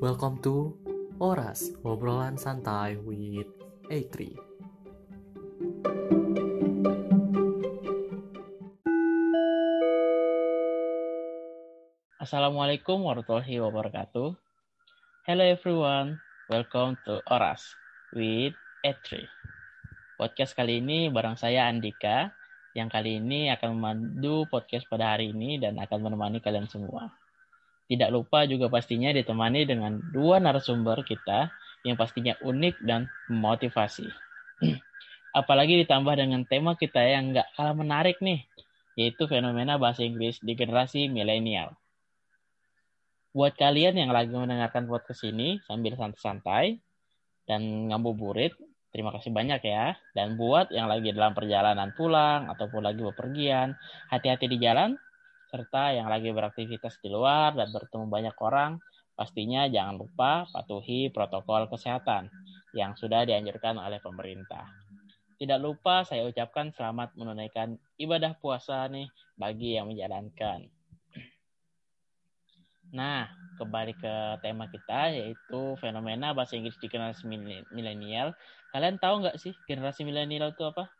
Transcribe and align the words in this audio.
Welcome 0.00 0.40
to 0.48 0.72
Oras, 1.20 1.76
obrolan 1.84 2.40
santai 2.40 2.96
with 3.04 3.44
A3. 3.92 4.32
Assalamualaikum 12.16 13.04
warahmatullahi 13.04 13.60
wabarakatuh. 13.60 14.32
Hello 15.28 15.44
everyone, 15.44 16.16
welcome 16.48 16.96
to 17.04 17.20
Oras 17.28 17.60
with 18.16 18.56
A3. 18.80 19.28
Podcast 20.16 20.56
kali 20.56 20.80
ini 20.80 21.12
bareng 21.12 21.36
saya 21.36 21.68
Andika, 21.68 22.32
yang 22.72 22.88
kali 22.88 23.20
ini 23.20 23.52
akan 23.52 23.76
memandu 23.76 24.48
podcast 24.48 24.88
pada 24.88 25.12
hari 25.12 25.36
ini 25.36 25.60
dan 25.60 25.76
akan 25.76 26.08
menemani 26.08 26.40
kalian 26.40 26.64
semua. 26.72 27.12
Tidak 27.90 28.06
lupa 28.14 28.46
juga 28.46 28.70
pastinya 28.70 29.10
ditemani 29.10 29.66
dengan 29.66 29.98
dua 30.14 30.38
narasumber 30.38 31.02
kita 31.02 31.50
yang 31.82 31.98
pastinya 31.98 32.38
unik 32.38 32.86
dan 32.86 33.10
memotivasi. 33.26 34.06
Apalagi 35.40 35.82
ditambah 35.82 36.14
dengan 36.14 36.46
tema 36.46 36.78
kita 36.78 37.02
yang 37.02 37.34
nggak 37.34 37.50
kalah 37.58 37.74
menarik 37.74 38.22
nih, 38.22 38.46
yaitu 38.94 39.26
fenomena 39.26 39.74
bahasa 39.74 40.06
Inggris 40.06 40.38
di 40.38 40.54
generasi 40.54 41.10
milenial. 41.10 41.74
Buat 43.34 43.58
kalian 43.58 43.98
yang 43.98 44.14
lagi 44.14 44.34
mendengarkan 44.34 44.90
podcast 44.90 45.26
ini 45.26 45.58
sambil 45.66 45.94
santai-santai 45.94 46.82
dan 47.46 47.90
ngabuburit, 47.90 48.54
terima 48.90 49.14
kasih 49.14 49.34
banyak 49.34 49.62
ya. 49.66 49.98
Dan 50.14 50.38
buat 50.38 50.70
yang 50.74 50.86
lagi 50.90 51.14
dalam 51.14 51.34
perjalanan 51.34 51.94
pulang 51.94 52.50
ataupun 52.50 52.86
lagi 52.86 53.02
bepergian, 53.06 53.78
hati-hati 54.10 54.50
di 54.50 54.58
jalan, 54.58 54.98
serta 55.50 55.90
yang 55.90 56.06
lagi 56.06 56.30
beraktivitas 56.30 57.02
di 57.02 57.10
luar 57.10 57.58
dan 57.58 57.74
bertemu 57.74 58.06
banyak 58.06 58.36
orang, 58.38 58.78
pastinya 59.18 59.66
jangan 59.66 59.98
lupa 59.98 60.46
patuhi 60.54 61.10
protokol 61.10 61.66
kesehatan 61.66 62.30
yang 62.70 62.94
sudah 62.94 63.26
dianjurkan 63.26 63.74
oleh 63.82 63.98
pemerintah. 63.98 64.70
Tidak 65.40 65.58
lupa 65.58 66.06
saya 66.06 66.22
ucapkan 66.28 66.70
selamat 66.70 67.18
menunaikan 67.18 67.74
ibadah 67.98 68.38
puasa 68.38 68.86
nih 68.86 69.10
bagi 69.34 69.74
yang 69.74 69.90
menjalankan. 69.90 70.70
Nah, 72.90 73.30
kembali 73.54 73.94
ke 73.96 74.14
tema 74.42 74.66
kita 74.66 75.14
yaitu 75.14 75.78
fenomena 75.78 76.34
bahasa 76.34 76.58
Inggris 76.58 76.76
di 76.82 76.90
generasi 76.90 77.24
milenial. 77.70 78.34
Kalian 78.74 78.98
tahu 78.98 79.22
nggak 79.22 79.38
sih 79.38 79.54
generasi 79.64 80.02
milenial 80.02 80.50
itu 80.50 80.66
apa? 80.66 80.90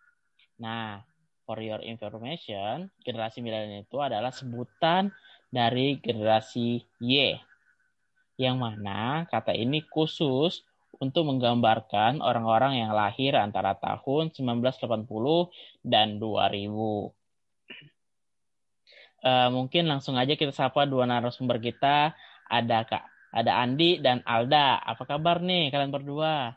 Nah, 0.62 1.02
for 1.50 1.58
your 1.58 1.82
information, 1.82 2.94
generasi 3.02 3.42
milenial 3.42 3.82
itu 3.82 3.98
adalah 3.98 4.30
sebutan 4.30 5.10
dari 5.50 5.98
generasi 5.98 6.86
Y. 7.02 7.34
Yang 8.38 8.56
mana 8.62 9.26
kata 9.26 9.58
ini 9.58 9.82
khusus 9.82 10.62
untuk 11.02 11.26
menggambarkan 11.26 12.22
orang-orang 12.22 12.78
yang 12.86 12.94
lahir 12.94 13.34
antara 13.34 13.74
tahun 13.74 14.30
1980 14.30 15.10
dan 15.82 16.22
2000. 16.22 17.10
Uh, 19.20 19.50
mungkin 19.50 19.90
langsung 19.90 20.14
aja 20.14 20.38
kita 20.38 20.54
sapa 20.54 20.86
dua 20.86 21.02
narasumber 21.10 21.58
kita. 21.58 22.14
Ada 22.46 22.86
Kak, 22.86 23.04
ada 23.34 23.58
Andi 23.58 23.98
dan 23.98 24.22
Alda. 24.22 24.78
Apa 24.86 25.02
kabar 25.02 25.42
nih 25.42 25.74
kalian 25.74 25.90
berdua? 25.90 26.54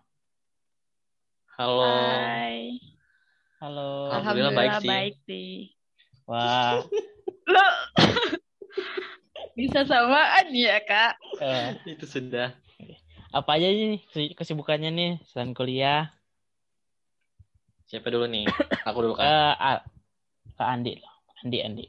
Halo. 1.58 1.82
Hai. 1.82 2.93
Halo. 3.64 4.12
Alhamdulillah, 4.12 4.52
baik 4.60 4.76
sih. 4.84 4.90
baik 4.92 5.16
sih. 5.24 5.52
Wah. 6.28 6.84
Lo 7.56 7.68
bisa 9.58 9.88
samaan 9.88 10.52
ya 10.52 10.84
kak? 10.84 11.16
Uh, 11.40 11.72
Itu 11.88 12.04
sudah. 12.04 12.52
apa 13.32 13.56
aja 13.56 13.72
nih 13.72 14.04
kesibukannya 14.36 14.92
nih 14.92 15.12
selain 15.32 15.56
kuliah? 15.56 16.12
Siapa 17.88 18.12
dulu 18.12 18.28
nih? 18.28 18.52
Aku 18.92 19.00
dulu 19.00 19.16
kan. 19.16 19.56
Uh, 19.56 19.80
Kak 20.60 20.68
Andi 20.68 21.00
loh. 21.00 21.16
Andi, 21.48 21.58
Andi. 21.64 21.86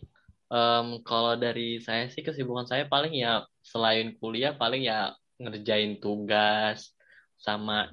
Em, 0.54 1.02
kalau 1.02 1.34
dari 1.34 1.82
saya 1.82 2.06
sih 2.06 2.22
kesibukan 2.22 2.70
saya 2.70 2.86
paling 2.86 3.18
ya 3.18 3.50
selain 3.66 4.14
kuliah 4.22 4.54
paling 4.54 4.86
ya 4.86 5.10
ngerjain 5.42 5.98
tugas 5.98 6.94
sama 7.34 7.90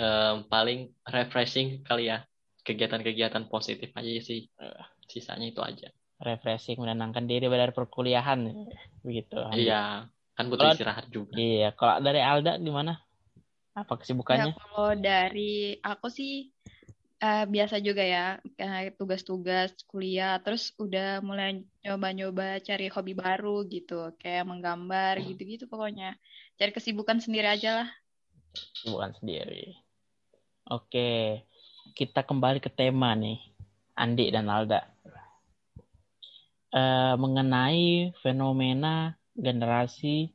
em, 0.00 0.48
paling 0.48 0.88
refreshing 1.12 1.84
kali 1.84 2.08
ya 2.08 2.24
kegiatan-kegiatan 2.68 3.48
positif 3.48 3.88
aja 3.96 4.10
sih. 4.20 4.44
Eh. 4.60 4.84
Sisanya 5.08 5.48
itu 5.48 5.64
aja. 5.64 5.88
Refreshing, 6.20 6.76
menenangkan 6.76 7.24
diri 7.24 7.48
dari 7.48 7.72
perkuliahan. 7.72 8.52
Begitu. 9.00 9.38
Andi. 9.40 9.64
Iya, 9.64 10.04
kan 10.36 10.44
butuh 10.52 10.68
Kalau- 10.68 10.76
istirahat 10.76 11.06
juga. 11.08 11.32
Iya, 11.32 11.72
kalau 11.72 12.04
dari 12.04 12.20
Alda 12.20 12.60
gimana? 12.60 13.00
Apa 13.72 13.94
Ya, 13.94 13.98
kesibukannya? 14.02 14.52
kalau 14.58 14.90
dari 14.98 15.78
aku 15.80 16.10
sih 16.10 16.50
eh, 17.18 17.44
biasa 17.50 17.82
juga 17.82 18.02
ya 18.02 18.38
kayak 18.54 18.94
tugas-tugas 18.94 19.74
kuliah 19.90 20.38
terus 20.38 20.70
udah 20.78 21.18
mulai 21.18 21.66
nyoba-nyoba 21.82 22.62
cari 22.62 22.86
hobi 22.86 23.14
baru 23.14 23.66
gitu 23.66 24.14
kayak 24.22 24.46
menggambar 24.46 25.18
gitu-gitu 25.26 25.66
pokoknya 25.66 26.14
cari 26.54 26.70
kesibukan 26.70 27.18
sendiri 27.18 27.50
aja 27.50 27.82
lah 27.82 27.88
Kesibukan 28.54 29.14
sendiri. 29.18 29.78
Oke, 30.70 31.42
kita 31.98 32.22
kembali 32.22 32.62
ke 32.62 32.70
tema 32.70 33.10
nih, 33.18 33.42
Andi 33.98 34.30
dan 34.30 34.46
Alda. 34.46 34.86
Eh, 36.70 37.14
mengenai 37.18 38.14
fenomena 38.22 39.18
generasi 39.34 40.30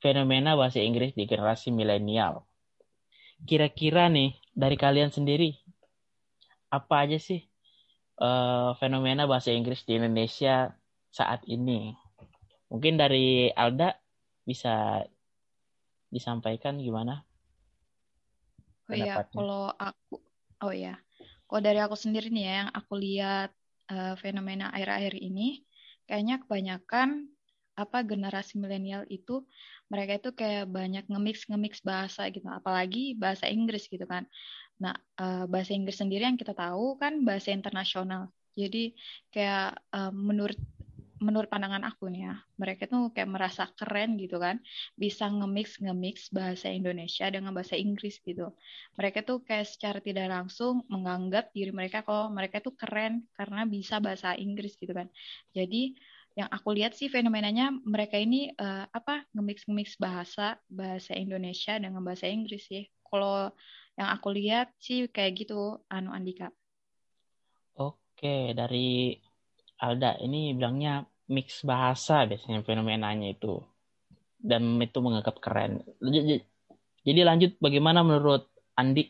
fenomena 0.00 0.56
bahasa 0.56 0.80
Inggris 0.80 1.12
di 1.12 1.28
generasi 1.28 1.68
milenial. 1.68 2.48
Kira-kira 3.44 4.08
nih 4.08 4.32
dari 4.56 4.80
kalian 4.80 5.12
sendiri 5.12 5.52
apa 6.72 7.04
aja 7.04 7.20
sih 7.20 7.44
eh, 8.16 8.70
fenomena 8.80 9.28
bahasa 9.28 9.52
Inggris 9.52 9.84
di 9.84 10.00
Indonesia 10.00 10.72
saat 11.12 11.44
ini? 11.52 11.92
Mungkin 12.72 12.96
dari 12.96 13.52
Alda 13.52 13.92
bisa 14.48 15.04
disampaikan 16.08 16.80
gimana? 16.80 17.28
oh 18.92 18.98
iya 18.98 19.24
kalau 19.32 19.72
aku 19.72 20.31
oh 20.62 20.72
ya 20.74 20.94
kalau 21.48 21.60
dari 21.66 21.78
aku 21.84 21.96
sendiri 21.98 22.32
nih 22.32 22.44
ya 22.48 22.52
yang 22.64 22.70
aku 22.72 22.92
lihat 22.96 23.50
eh, 23.92 24.14
fenomena 24.22 24.72
akhir-akhir 24.72 25.14
ini 25.20 25.66
kayaknya 26.08 26.40
kebanyakan 26.42 27.28
apa 27.72 28.04
generasi 28.04 28.60
milenial 28.60 29.04
itu 29.08 29.44
mereka 29.92 30.12
itu 30.20 30.30
kayak 30.40 30.68
banyak 30.68 31.04
nge-mix 31.08 31.48
nge-mix 31.48 31.80
bahasa 31.84 32.28
gitu. 32.32 32.44
Apalagi 32.48 33.16
bahasa 33.16 33.48
Inggris 33.48 33.88
gitu 33.88 34.04
kan. 34.08 34.24
Nah 34.82 34.94
eh, 35.20 35.44
bahasa 35.48 35.72
Inggris 35.76 35.96
sendiri 36.00 36.24
yang 36.28 36.40
kita 36.40 36.52
tahu 36.56 36.96
kan 37.00 37.24
bahasa 37.28 37.52
internasional. 37.52 38.32
Jadi 38.56 38.92
kayak 39.32 39.76
eh, 39.96 40.12
menurut 40.12 40.56
menurut 41.22 41.46
pandangan 41.46 41.86
aku 41.86 42.10
nih 42.10 42.26
ya 42.26 42.34
mereka 42.58 42.90
tuh 42.90 43.14
kayak 43.14 43.30
merasa 43.30 43.70
keren 43.78 44.18
gitu 44.18 44.42
kan 44.42 44.58
bisa 44.98 45.30
nge-mix 45.30 45.78
nge-mix 45.78 46.28
bahasa 46.34 46.68
Indonesia 46.74 47.30
dengan 47.30 47.54
bahasa 47.54 47.78
Inggris 47.78 48.18
gitu 48.20 48.50
mereka 48.98 49.22
tuh 49.22 49.40
kayak 49.46 49.70
secara 49.70 49.98
tidak 50.02 50.26
langsung 50.26 50.82
menganggap 50.90 51.54
diri 51.54 51.70
mereka 51.70 52.02
kalau 52.02 52.26
mereka 52.28 52.58
tuh 52.58 52.74
keren 52.74 53.22
karena 53.38 53.62
bisa 53.64 54.02
bahasa 54.02 54.34
Inggris 54.34 54.74
gitu 54.76 54.90
kan 54.90 55.06
jadi 55.54 55.94
yang 56.32 56.48
aku 56.48 56.72
lihat 56.72 56.96
sih 56.96 57.12
fenomenanya 57.12 57.76
mereka 57.84 58.16
ini 58.16 58.50
eh, 58.56 58.84
apa 58.88 59.28
nge-mix 59.36 59.68
nge-mix 59.68 60.00
bahasa 60.00 60.56
bahasa 60.64 61.12
Indonesia 61.12 61.76
dengan 61.76 62.00
bahasa 62.00 62.24
Inggris 62.24 62.64
sih. 62.72 62.88
Kalau 63.04 63.52
yang 64.00 64.08
aku 64.08 64.32
lihat 64.32 64.72
sih 64.80 65.04
kayak 65.12 65.44
gitu 65.44 65.84
anu 65.92 66.08
Andika. 66.16 66.48
Oke, 67.76 68.56
dari 68.56 69.12
Alda 69.82 70.16
ini 70.24 70.56
bilangnya 70.56 71.04
mix 71.32 71.64
bahasa 71.64 72.28
biasanya 72.28 72.60
fenomenanya 72.60 73.32
itu. 73.32 73.64
Dan 74.36 74.76
itu 74.84 74.98
menganggap 75.00 75.40
keren. 75.40 75.80
Jadi 77.02 77.20
lanjut 77.24 77.56
bagaimana 77.56 78.04
menurut 78.04 78.52
Andi? 78.76 79.08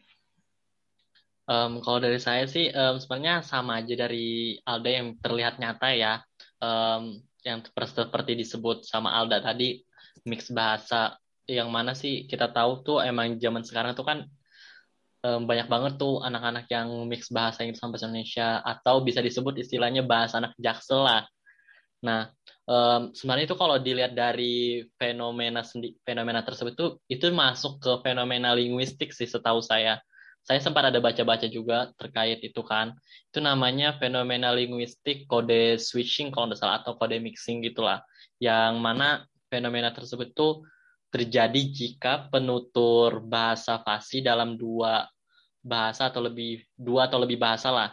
Em, 1.42 1.82
kalau 1.82 1.98
dari 1.98 2.22
saya 2.22 2.46
sih 2.46 2.70
em, 2.70 2.96
sebenarnya 3.02 3.42
sama 3.42 3.82
aja 3.82 3.98
dari 3.98 4.56
Alda 4.62 4.90
yang 4.94 5.18
terlihat 5.18 5.58
nyata 5.58 5.90
ya. 5.92 6.22
Em, 6.62 7.18
yang 7.42 7.58
seper- 7.66 7.90
seperti 7.90 8.38
disebut 8.38 8.86
sama 8.86 9.10
Alda 9.10 9.42
tadi 9.42 9.82
mix 10.22 10.54
bahasa 10.54 11.18
yang 11.50 11.74
mana 11.74 11.98
sih 11.98 12.30
kita 12.30 12.54
tahu 12.54 12.86
tuh 12.86 12.98
emang 13.02 13.34
zaman 13.42 13.66
sekarang 13.66 13.98
tuh 13.98 14.06
kan 14.06 14.18
em, 15.26 15.42
banyak 15.42 15.66
banget 15.66 15.92
tuh 15.98 16.22
anak-anak 16.22 16.70
yang 16.70 16.88
mix 17.10 17.26
bahasa 17.34 17.66
Inggris 17.66 17.82
sama 17.82 17.98
bahasa 17.98 18.06
Indonesia 18.10 18.62
atau 18.62 19.02
bisa 19.02 19.18
disebut 19.18 19.58
istilahnya 19.58 20.06
bahasa 20.06 20.38
anak 20.38 20.54
jaksel 20.58 21.02
lah. 21.02 21.26
Nah, 22.02 22.26
em, 22.66 23.00
sebenarnya 23.14 23.46
itu 23.46 23.58
kalau 23.58 23.76
dilihat 23.78 24.12
dari 24.18 24.82
fenomena 24.98 25.62
sendi- 25.62 25.94
fenomena 26.02 26.42
tersebut 26.42 26.74
tuh 26.74 26.90
itu 27.06 27.30
masuk 27.30 27.78
ke 27.78 27.92
fenomena 28.02 28.50
linguistik 28.58 29.14
sih 29.14 29.28
setahu 29.30 29.62
saya 29.62 30.02
saya 30.42 30.58
sempat 30.58 30.90
ada 30.90 30.98
baca-baca 30.98 31.46
juga 31.46 31.94
terkait 31.94 32.42
itu 32.42 32.62
kan. 32.66 32.90
Itu 33.30 33.38
namanya 33.38 33.94
fenomena 34.02 34.50
linguistik 34.50 35.30
kode 35.30 35.78
switching 35.78 36.34
kalau 36.34 36.50
nggak 36.50 36.58
salah 36.58 36.82
atau 36.82 36.98
kode 36.98 37.22
mixing 37.22 37.62
gitulah. 37.62 38.02
Yang 38.42 38.72
mana 38.82 39.22
fenomena 39.46 39.94
tersebut 39.94 40.34
tuh 40.34 40.66
terjadi 41.14 41.60
jika 41.70 42.26
penutur 42.26 43.22
bahasa 43.22 43.78
fasih 43.86 44.24
dalam 44.26 44.58
dua 44.58 45.06
bahasa 45.62 46.10
atau 46.10 46.18
lebih 46.26 46.66
dua 46.74 47.06
atau 47.06 47.22
lebih 47.22 47.38
bahasa 47.38 47.70
lah. 47.70 47.90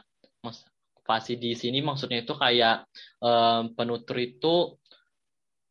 Fasih 1.09 1.41
di 1.41 1.57
sini 1.57 1.81
maksudnya 1.81 2.21
itu 2.21 2.37
kayak 2.37 2.85
um, 3.17 3.73
penutur 3.73 4.21
itu 4.21 4.77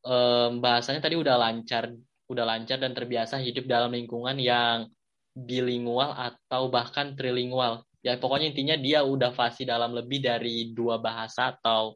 um, 0.02 0.58
bahasanya 0.58 0.98
tadi 0.98 1.14
udah 1.14 1.38
lancar, 1.38 1.94
udah 2.26 2.42
lancar 2.42 2.82
dan 2.82 2.90
terbiasa 2.90 3.38
hidup 3.38 3.70
dalam 3.70 3.94
lingkungan 3.94 4.34
yang 4.34 4.90
bilingual 5.38 6.10
atau 6.10 6.66
bahkan 6.66 7.14
trilingual. 7.14 7.86
Ya 8.02 8.18
pokoknya 8.18 8.50
intinya 8.50 8.74
dia 8.74 9.06
udah 9.06 9.30
fasih 9.30 9.62
dalam 9.62 9.94
lebih 9.94 10.26
dari 10.26 10.74
dua 10.74 10.98
bahasa 10.98 11.54
atau 11.54 11.94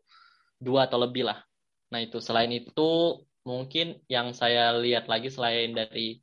dua 0.62 0.87
atau 0.87 1.03
lebih 1.03 1.27
lah. 1.27 1.43
Nah 1.91 1.99
itu 1.99 2.23
selain 2.23 2.55
itu 2.55 3.19
mungkin 3.43 3.99
yang 4.06 4.31
saya 4.39 4.71
lihat 4.79 5.11
lagi 5.11 5.27
selain 5.27 5.75
dari 5.75 6.23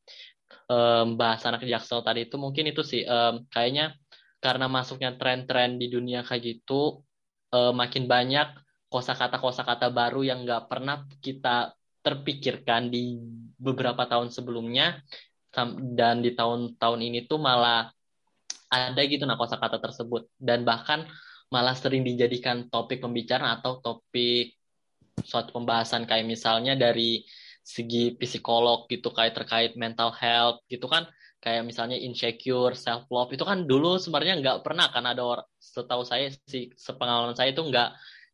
um, 0.71 1.19
bahasa 1.19 1.51
anak 1.51 1.67
jaksel 1.67 1.99
tadi 1.99 2.31
itu 2.31 2.39
mungkin 2.39 2.71
itu 2.71 2.79
sih 2.79 3.03
um, 3.03 3.43
kayaknya 3.51 3.91
karena 4.39 4.71
masuknya 4.71 5.19
tren-tren 5.19 5.75
di 5.75 5.91
dunia 5.91 6.23
kayak 6.23 6.43
gitu 6.47 7.03
um, 7.53 7.73
makin 7.73 8.05
banyak 8.05 8.49
kosakata 8.89 9.37
kosakata 9.37 9.93
baru 9.93 10.25
yang 10.25 10.45
nggak 10.45 10.65
pernah 10.65 11.05
kita 11.21 11.73
terpikirkan 12.01 12.89
di 12.89 13.19
beberapa 13.59 14.05
tahun 14.09 14.33
sebelumnya. 14.33 15.01
Dan 15.77 16.21
di 16.21 16.37
tahun-tahun 16.37 16.99
ini 17.01 17.25
tuh 17.25 17.41
malah 17.41 17.89
ada 18.69 19.01
gitu 19.01 19.25
nah 19.25 19.35
kosakata 19.35 19.81
tersebut. 19.81 20.29
Dan 20.37 20.61
bahkan 20.63 21.09
malah 21.49 21.73
sering 21.73 22.05
dijadikan 22.05 22.69
topik 22.69 23.01
pembicaraan 23.01 23.57
atau 23.57 23.81
topik 23.81 24.53
suatu 25.25 25.51
pembahasan 25.51 26.05
kayak 26.05 26.25
misalnya 26.29 26.77
dari 26.77 27.25
segi 27.65 28.15
psikolog 28.17 28.89
gitu 28.89 29.13
kayak 29.13 29.35
terkait 29.35 29.71
mental 29.75 30.09
health 30.15 30.63
gitu 30.71 30.89
kan 30.89 31.05
kayak 31.39 31.63
misalnya 31.63 31.95
insecure, 31.95 32.75
self 32.75 33.07
love 33.07 33.31
itu 33.31 33.43
kan 33.47 33.63
dulu 33.63 33.95
sebenarnya 33.95 34.39
nggak 34.43 34.57
pernah 34.63 34.91
kan 34.91 35.03
ada 35.07 35.23
orang 35.23 35.47
setahu 35.55 36.03
saya 36.03 36.31
sih 36.47 36.71
sepengalaman 36.75 37.35
saya 37.35 37.55
itu 37.55 37.63
nggak 37.63 37.89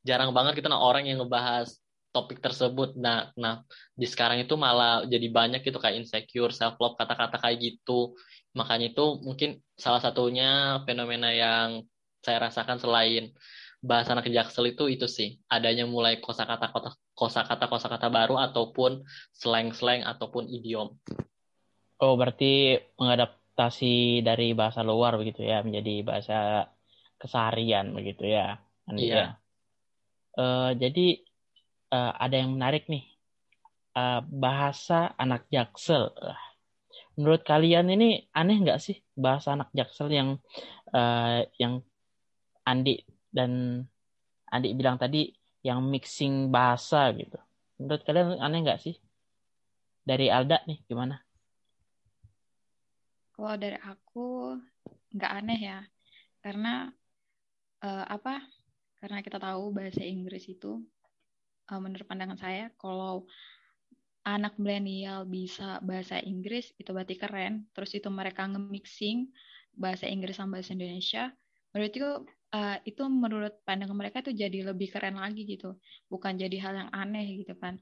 jarang 0.05 0.33
banget 0.33 0.57
kita 0.57 0.69
nah 0.69 0.81
orang 0.81 1.05
yang 1.05 1.21
ngebahas 1.21 1.69
topik 2.15 2.39
tersebut. 2.39 2.95
Nah, 2.95 3.35
nah 3.35 3.59
di 3.91 4.07
sekarang 4.07 4.39
itu 4.39 4.55
malah 4.55 5.03
jadi 5.03 5.27
banyak 5.27 5.67
gitu 5.67 5.75
kayak 5.83 5.99
insecure, 5.99 6.55
self 6.55 6.79
love, 6.79 6.95
kata-kata 6.95 7.43
kayak 7.43 7.59
gitu. 7.59 8.15
Makanya 8.55 8.95
itu 8.95 9.19
mungkin 9.19 9.59
salah 9.75 9.99
satunya 9.99 10.79
fenomena 10.87 11.35
yang 11.35 11.83
saya 12.23 12.47
rasakan 12.47 12.79
selain 12.79 13.35
bahasa 13.83 14.15
anak 14.15 14.31
jaksel 14.31 14.65
itu 14.71 14.89
itu 14.89 15.05
sih 15.05 15.37
adanya 15.45 15.85
mulai 15.85 16.17
kosakata 16.17 16.73
kosakata 17.13 17.69
kosakata 17.69 18.07
baru 18.09 18.39
ataupun 18.39 19.03
slang-slang 19.35 20.01
ataupun 20.07 20.49
idiom. 20.49 20.95
Oh, 21.95 22.19
berarti 22.19 22.75
mengadaptasi 22.99 24.19
dari 24.19 24.51
bahasa 24.51 24.83
luar 24.83 25.15
begitu 25.15 25.47
ya 25.47 25.63
menjadi 25.63 26.03
bahasa 26.03 26.37
keseharian 27.15 27.95
begitu 27.95 28.27
ya. 28.27 28.59
Andi, 28.85 29.07
iya. 29.07 29.15
Ya? 29.15 29.27
Uh, 30.35 30.71
jadi 30.75 31.23
uh, 31.95 32.11
ada 32.19 32.35
yang 32.35 32.55
menarik 32.55 32.85
nih. 32.91 33.07
Uh, 33.95 34.19
bahasa 34.27 35.15
anak 35.15 35.47
jaksel. 35.47 36.11
Menurut 37.15 37.47
kalian 37.47 37.87
ini 37.87 38.27
aneh 38.35 38.59
nggak 38.59 38.83
sih 38.83 38.99
bahasa 39.15 39.55
anak 39.55 39.71
jaksel 39.71 40.11
yang 40.11 40.35
uh, 40.91 41.47
yang 41.55 41.79
Andi 42.67 43.07
dan 43.31 43.79
Andi 44.51 44.75
bilang 44.75 44.99
tadi 44.99 45.31
yang 45.63 45.79
mixing 45.87 46.51
bahasa 46.51 47.07
gitu. 47.15 47.39
Menurut 47.79 48.03
kalian 48.03 48.35
aneh 48.43 48.59
nggak 48.67 48.83
sih? 48.83 48.99
Dari 50.03 50.27
Alda 50.27 50.59
nih 50.67 50.83
gimana? 50.91 51.24
Kalau 53.35 53.53
dari 53.59 53.75
aku 53.75 54.55
nggak 55.11 55.31
aneh 55.43 55.59
ya, 55.59 55.79
karena 56.39 56.87
uh, 57.83 58.05
apa? 58.07 58.39
Karena 59.03 59.19
kita 59.19 59.37
tahu 59.43 59.75
bahasa 59.75 60.01
Inggris 60.07 60.47
itu, 60.47 60.79
uh, 61.67 61.79
menurut 61.83 62.07
pandangan 62.07 62.39
saya, 62.39 62.71
kalau 62.79 63.27
anak 64.23 64.55
milenial 64.55 65.27
bisa 65.27 65.83
bahasa 65.83 66.17
Inggris 66.23 66.71
itu 66.79 66.89
berarti 66.95 67.19
keren. 67.19 67.67
Terus 67.75 67.91
itu 67.93 68.07
mereka 68.07 68.47
nge-mixing 68.47 69.29
bahasa 69.75 70.07
Inggris 70.07 70.39
sama 70.39 70.57
bahasa 70.57 70.71
Indonesia, 70.71 71.29
menurut 71.75 71.91
itu 71.91 72.09
uh, 72.55 72.77
itu 72.87 73.03
menurut 73.03 73.53
pandangan 73.67 73.97
mereka 73.99 74.23
tuh 74.23 74.31
jadi 74.31 74.71
lebih 74.71 74.87
keren 74.95 75.19
lagi 75.19 75.43
gitu 75.43 75.75
bukan 76.07 76.39
jadi 76.39 76.55
hal 76.63 76.73
yang 76.87 76.91
aneh 76.95 77.43
gitu 77.43 77.51
kan 77.59 77.75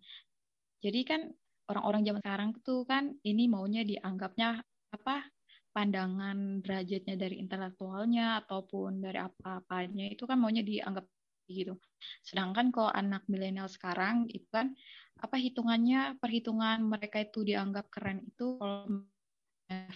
jadi 0.81 0.99
kan 1.05 1.21
orang-orang 1.69 2.01
zaman 2.03 2.21
sekarang 2.25 2.49
tuh 2.65 2.81
kan 2.89 3.13
ini 3.21 3.45
maunya 3.45 3.85
dianggapnya 3.85 4.65
apa 4.93 5.29
pandangan 5.73 6.61
derajatnya 6.61 7.17
dari 7.17 7.41
intelektualnya 7.41 8.45
ataupun 8.45 9.01
dari 9.01 9.19
apa-apanya 9.19 10.07
itu 10.07 10.23
kan 10.29 10.37
maunya 10.37 10.61
dianggap 10.61 11.03
gitu. 11.49 11.75
Sedangkan 12.23 12.71
kalau 12.71 12.93
anak 12.93 13.25
milenial 13.27 13.67
sekarang 13.67 14.29
itu 14.31 14.47
kan 14.53 14.71
apa 15.19 15.35
hitungannya 15.35 16.17
perhitungan 16.21 16.85
mereka 16.85 17.25
itu 17.25 17.43
dianggap 17.43 17.91
keren 17.91 18.23
itu 18.23 18.57
kalau 18.61 19.03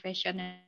fashionnya 0.02 0.68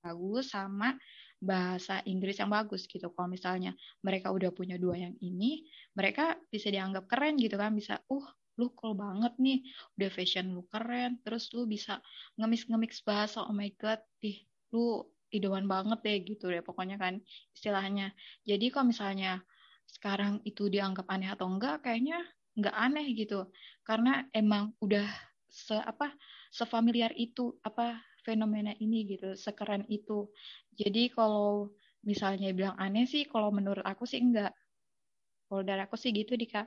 bagus 0.00 0.56
sama 0.56 0.96
bahasa 1.40 2.04
Inggris 2.04 2.36
yang 2.36 2.52
bagus 2.52 2.84
gitu. 2.84 3.08
Kalau 3.12 3.28
misalnya 3.28 3.72
mereka 4.04 4.28
udah 4.32 4.52
punya 4.52 4.76
dua 4.76 5.00
yang 5.00 5.16
ini, 5.24 5.64
mereka 5.96 6.36
bisa 6.52 6.68
dianggap 6.68 7.08
keren 7.08 7.40
gitu 7.40 7.56
kan, 7.56 7.72
bisa, 7.72 7.96
uh, 8.12 8.28
lu 8.60 8.68
cool 8.76 8.92
banget 8.92 9.32
nih, 9.40 9.64
udah 9.96 10.10
fashion 10.12 10.52
lu 10.52 10.62
keren, 10.68 11.16
terus 11.24 11.48
lu 11.56 11.64
bisa 11.64 12.04
ngemix-ngemix 12.36 13.00
bahasa, 13.08 13.40
oh 13.48 13.56
my 13.56 13.72
god, 13.80 14.04
ih, 14.20 14.44
lu 14.76 15.08
idoman 15.30 15.64
banget 15.64 15.98
deh 16.04 16.16
gitu 16.26 16.50
deh 16.50 16.60
pokoknya 16.60 16.98
kan 17.00 17.22
istilahnya. 17.56 18.12
Jadi 18.44 18.68
kalau 18.68 18.92
misalnya 18.92 19.40
sekarang 19.86 20.42
itu 20.46 20.66
dianggap 20.70 21.06
aneh 21.08 21.30
atau 21.30 21.46
enggak, 21.50 21.82
kayaknya 21.86 22.20
enggak 22.58 22.76
aneh 22.76 23.06
gitu. 23.14 23.48
Karena 23.86 24.26
emang 24.34 24.74
udah 24.82 25.06
se 25.50 25.74
apa 25.74 26.14
sefamiliar 26.54 27.14
itu 27.18 27.58
apa 27.66 27.98
fenomena 28.22 28.74
ini 28.78 29.06
gitu, 29.06 29.34
sekeren 29.34 29.86
itu. 29.90 30.30
Jadi 30.76 31.10
kalau 31.14 31.72
misalnya 32.06 32.50
bilang 32.54 32.76
aneh 32.78 33.06
sih, 33.06 33.26
kalau 33.26 33.50
menurut 33.54 33.82
aku 33.86 34.04
sih 34.06 34.20
enggak. 34.20 34.54
Kalau 35.50 35.62
dari 35.66 35.82
aku 35.82 35.98
sih 35.98 36.14
gitu, 36.14 36.38
Dika. 36.38 36.66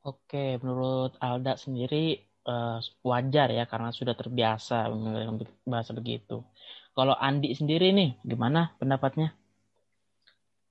Oke, 0.00 0.56
menurut 0.64 1.12
Alda 1.20 1.60
sendiri 1.60 2.16
uh, 2.48 2.80
wajar 3.04 3.52
ya 3.52 3.68
karena 3.68 3.92
sudah 3.92 4.16
terbiasa 4.16 4.88
bahasa 5.68 5.92
begitu. 5.92 6.40
Kalau 6.96 7.12
Andi 7.12 7.52
sendiri 7.52 7.92
nih, 7.92 8.16
gimana 8.24 8.72
pendapatnya? 8.80 9.36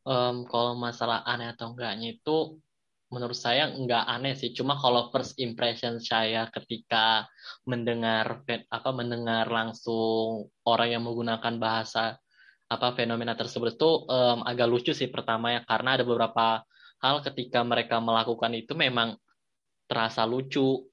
Um, 0.01 0.49
kalau 0.49 0.73
masalah 0.73 1.21
aneh 1.29 1.53
atau 1.53 1.69
enggaknya 1.69 2.17
itu 2.17 2.57
menurut 3.13 3.37
saya 3.37 3.69
enggak 3.69 4.01
aneh 4.09 4.33
sih. 4.33 4.49
Cuma 4.49 4.73
kalau 4.81 5.13
first 5.13 5.37
impression 5.37 6.01
saya 6.01 6.49
ketika 6.49 7.29
mendengar 7.69 8.41
apa 8.69 8.89
mendengar 8.89 9.45
langsung 9.45 10.49
orang 10.65 10.89
yang 10.97 11.05
menggunakan 11.05 11.61
bahasa 11.61 12.17
apa 12.69 12.93
fenomena 12.97 13.33
tersebut 13.33 13.77
itu 13.77 13.89
um, 14.09 14.45
agak 14.45 14.69
lucu 14.69 14.93
sih 14.93 15.09
pertama 15.09 15.57
ya 15.57 15.61
karena 15.65 15.97
ada 15.97 16.05
beberapa 16.05 16.61
hal 16.99 17.23
ketika 17.23 17.63
mereka 17.63 17.99
melakukan 17.99 18.51
itu 18.55 18.75
memang 18.75 19.15
terasa 19.89 20.23
lucu. 20.27 20.85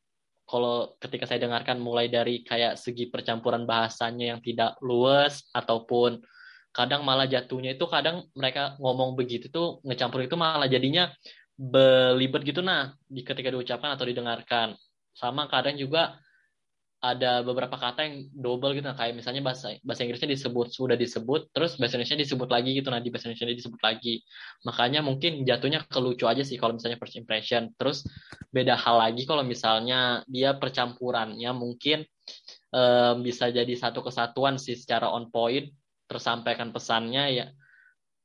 Kalau 0.47 0.95
ketika 1.03 1.27
saya 1.27 1.43
dengarkan 1.43 1.83
mulai 1.83 2.07
dari 2.07 2.47
kayak 2.47 2.79
segi 2.79 3.11
percampuran 3.11 3.67
bahasanya 3.67 4.35
yang 4.35 4.41
tidak 4.41 4.79
luas 4.79 5.43
ataupun 5.51 6.23
kadang 6.71 7.03
malah 7.03 7.27
jatuhnya 7.27 7.75
itu 7.75 7.83
kadang 7.91 8.31
mereka 8.37 8.79
ngomong 8.79 9.19
begitu 9.19 9.51
tuh 9.51 9.83
ngecampur 9.83 10.23
itu 10.23 10.39
malah 10.39 10.71
jadinya 10.71 11.11
belibet 11.59 12.47
gitu. 12.47 12.63
Nah 12.63 12.95
di 13.11 13.27
ketika 13.27 13.51
diucapkan 13.51 13.99
atau 13.99 14.07
didengarkan. 14.07 14.79
Sama 15.17 15.49
kadang 15.49 15.75
juga 15.81 16.21
ada 17.01 17.45
beberapa 17.45 17.77
kata 17.77 18.09
yang 18.09 18.15
double 18.33 18.73
gitu. 18.73 18.89
Nah, 18.89 18.97
kayak 18.97 19.21
misalnya 19.21 19.45
bahasa 19.45 19.77
bahasa 19.85 20.03
Inggrisnya 20.03 20.33
disebut 20.33 20.73
sudah 20.73 20.97
disebut 20.97 21.53
terus 21.53 21.77
bahasa 21.77 22.01
Indonesia 22.01 22.17
disebut 22.25 22.49
lagi 22.49 22.71
gitu. 22.73 22.89
Nah 22.89 23.05
di 23.05 23.13
bahasa 23.13 23.29
Indonesia 23.29 23.53
disebut 23.53 23.81
lagi. 23.85 24.25
Makanya 24.65 25.01
mungkin 25.05 25.45
jatuhnya 25.45 25.85
kelucu 25.87 26.25
aja 26.25 26.41
sih 26.41 26.57
kalau 26.57 26.81
misalnya 26.81 26.97
first 26.97 27.17
impression. 27.21 27.71
Terus 27.77 28.09
beda 28.49 28.75
hal 28.81 28.97
lagi 28.97 29.29
kalau 29.29 29.45
misalnya 29.45 30.25
dia 30.25 30.57
percampurannya 30.57 31.51
mungkin 31.53 32.09
um, 32.73 33.21
bisa 33.21 33.53
jadi 33.53 33.71
satu 33.77 34.01
kesatuan 34.01 34.57
sih 34.57 34.75
secara 34.75 35.13
on 35.13 35.29
point. 35.29 35.69
Tersampaikan 36.07 36.71
pesannya 36.71 37.25
ya 37.35 37.47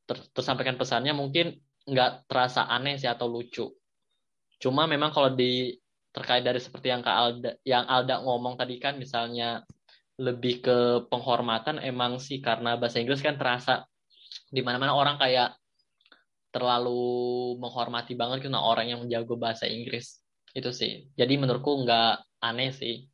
ter, 0.06 0.18
tersampaikan 0.32 0.78
pesannya 0.78 1.12
mungkin 1.18 1.58
nggak 1.90 2.30
terasa 2.30 2.70
aneh 2.72 2.96
sih 2.96 3.10
atau 3.10 3.28
lucu. 3.28 3.68
Cuma 4.62 4.86
memang 4.86 5.10
kalau 5.10 5.34
di 5.34 5.81
terkait 6.12 6.44
dari 6.44 6.60
seperti 6.60 6.91
yang 6.91 7.01
Kak 7.03 7.15
Alda 7.15 7.51
yang 7.63 7.88
Alda 7.88 8.20
ngomong 8.24 8.60
tadi 8.60 8.77
kan 8.77 9.00
misalnya 9.00 9.63
lebih 10.20 10.62
ke 10.62 10.77
penghormatan 11.08 11.80
emang 11.82 12.20
sih 12.20 12.44
karena 12.44 12.75
bahasa 12.75 13.00
Inggris 13.00 13.24
kan 13.24 13.39
terasa 13.39 13.88
di 14.51 14.62
mana-mana 14.62 14.94
orang 14.94 15.15
kayak 15.18 15.56
terlalu 16.51 17.56
menghormati 17.58 18.13
banget 18.13 18.44
karena 18.44 18.60
orang 18.60 18.91
yang 18.91 19.00
menjago 19.01 19.39
bahasa 19.39 19.65
Inggris 19.72 20.20
itu 20.51 20.70
sih. 20.75 21.08
Jadi 21.15 21.39
menurutku 21.39 21.72
nggak 21.88 22.44
aneh 22.44 22.75
sih. 22.75 23.08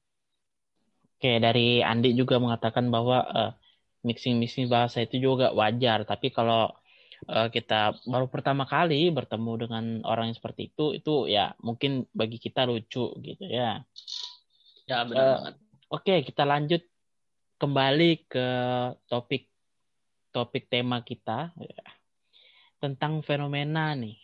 Oke, 1.17 1.37
dari 1.37 1.81
Andi 1.85 2.17
juga 2.17 2.41
mengatakan 2.41 2.89
bahwa 2.89 3.25
uh, 3.29 3.51
mixing-mixing 4.05 4.69
bahasa 4.69 5.05
itu 5.05 5.21
juga 5.21 5.53
wajar. 5.53 6.05
Tapi 6.05 6.33
kalau 6.33 6.73
uh, 7.25 7.49
kita 7.49 7.97
baru 8.05 8.29
pertama 8.29 8.69
kali 8.69 9.09
bertemu 9.09 9.51
dengan 9.65 9.85
orang 10.05 10.29
yang 10.29 10.37
seperti 10.37 10.69
itu, 10.69 10.93
itu 10.93 11.25
ya 11.25 11.57
mungkin 11.65 12.05
bagi 12.13 12.37
kita 12.37 12.69
lucu 12.69 13.17
gitu 13.17 13.45
ya. 13.49 13.81
Ya 14.85 15.01
benar 15.03 15.17
uh, 15.17 15.33
banget. 15.41 15.55
Oke, 15.87 16.15
kita 16.21 16.43
lanjut 16.45 16.83
kembali 17.57 18.29
ke 18.29 18.47
topik 19.09 19.49
topik 20.29 20.69
tema 20.69 21.01
kita 21.01 21.49
ya. 21.57 21.85
tentang 22.77 23.25
fenomena 23.25 23.97
nih. 23.97 24.21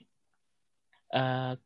Uh, 1.13 1.57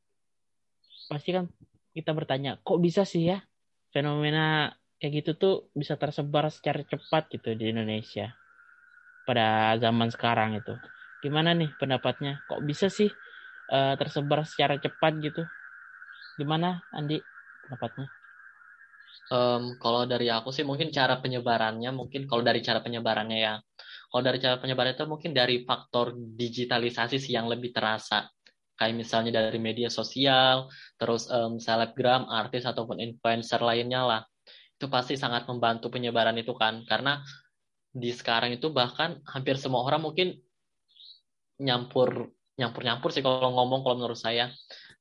pasti 1.11 1.35
kan 1.35 1.51
kita 1.91 2.11
bertanya, 2.15 2.59
kok 2.63 2.79
bisa 2.79 3.03
sih 3.03 3.31
ya 3.31 3.43
fenomena 3.91 4.75
kayak 4.99 5.23
gitu 5.23 5.31
tuh 5.37 5.55
bisa 5.73 5.95
tersebar 5.95 6.49
secara 6.51 6.83
cepat 6.83 7.31
gitu 7.33 7.53
di 7.53 7.71
Indonesia 7.71 8.33
pada 9.25 9.75
zaman 9.81 10.09
sekarang 10.13 10.57
itu. 10.57 10.73
Gimana 11.27 11.51
nih 11.51 11.75
pendapatnya? 11.75 12.39
Kok 12.47 12.63
bisa 12.63 12.87
sih 12.87 13.11
uh, 13.75 13.93
tersebar 13.99 14.47
secara 14.47 14.79
cepat 14.79 15.19
gitu? 15.19 15.43
Gimana 16.39 16.79
Andi 16.95 17.19
pendapatnya? 17.67 18.07
Um, 19.27 19.75
kalau 19.75 20.07
dari 20.07 20.31
aku 20.31 20.55
sih 20.55 20.63
mungkin 20.63 20.87
cara 20.87 21.19
penyebarannya 21.19 21.91
mungkin 21.91 22.31
kalau 22.31 22.39
dari 22.47 22.63
cara 22.63 22.79
penyebarannya 22.79 23.39
ya 23.43 23.59
kalau 24.07 24.23
dari 24.23 24.39
cara 24.39 24.55
penyebaran 24.55 24.95
itu 24.95 25.03
mungkin 25.03 25.35
dari 25.35 25.67
faktor 25.67 26.15
digitalisasi 26.15 27.19
sih 27.19 27.35
yang 27.35 27.51
lebih 27.51 27.75
terasa 27.75 28.23
kayak 28.79 28.95
misalnya 28.95 29.35
dari 29.35 29.59
media 29.59 29.91
sosial 29.91 30.71
terus 30.95 31.27
um, 31.27 31.59
selebgram 31.59 32.23
artis 32.31 32.63
ataupun 32.63 33.03
influencer 33.03 33.59
lainnya 33.59 34.07
lah 34.07 34.21
itu 34.79 34.87
pasti 34.87 35.19
sangat 35.19 35.43
membantu 35.49 35.91
penyebaran 35.91 36.39
itu 36.39 36.55
kan 36.55 36.87
karena 36.87 37.19
di 37.91 38.15
sekarang 38.15 38.55
itu 38.55 38.71
bahkan 38.71 39.19
hampir 39.27 39.59
semua 39.59 39.83
orang 39.83 40.07
mungkin 40.07 40.39
nyampur 41.61 42.33
nyampur 42.57 42.81
nyampur 42.81 43.09
sih 43.13 43.21
kalau 43.21 43.53
ngomong 43.53 43.85
kalau 43.85 43.95
menurut 44.01 44.17
saya. 44.17 44.49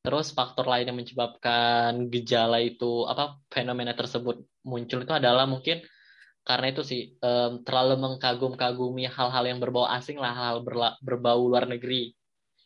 Terus 0.04 0.30
faktor 0.30 0.70
lain 0.70 0.86
yang 0.86 0.98
menyebabkan 1.02 2.06
gejala 2.12 2.62
itu 2.62 3.08
apa 3.10 3.42
fenomena 3.50 3.90
tersebut 3.96 4.38
muncul 4.62 5.02
itu 5.02 5.12
adalah 5.16 5.50
mungkin 5.50 5.82
karena 6.46 6.70
itu 6.70 6.86
sih 6.86 7.18
um, 7.18 7.66
terlalu 7.66 7.98
mengkagum-kagumi 7.98 9.10
hal-hal 9.10 9.44
yang 9.50 9.58
berbau 9.58 9.82
asing 9.82 10.14
lah 10.22 10.30
hal-hal 10.30 10.62
berbau 11.02 11.42
luar 11.42 11.66
negeri. 11.66 12.14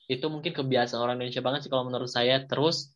Itu 0.04 0.28
mungkin 0.28 0.52
kebiasaan 0.52 1.00
orang 1.00 1.16
Indonesia 1.16 1.40
banget 1.40 1.64
sih 1.64 1.70
kalau 1.72 1.88
menurut 1.88 2.10
saya. 2.12 2.44
Terus 2.44 2.92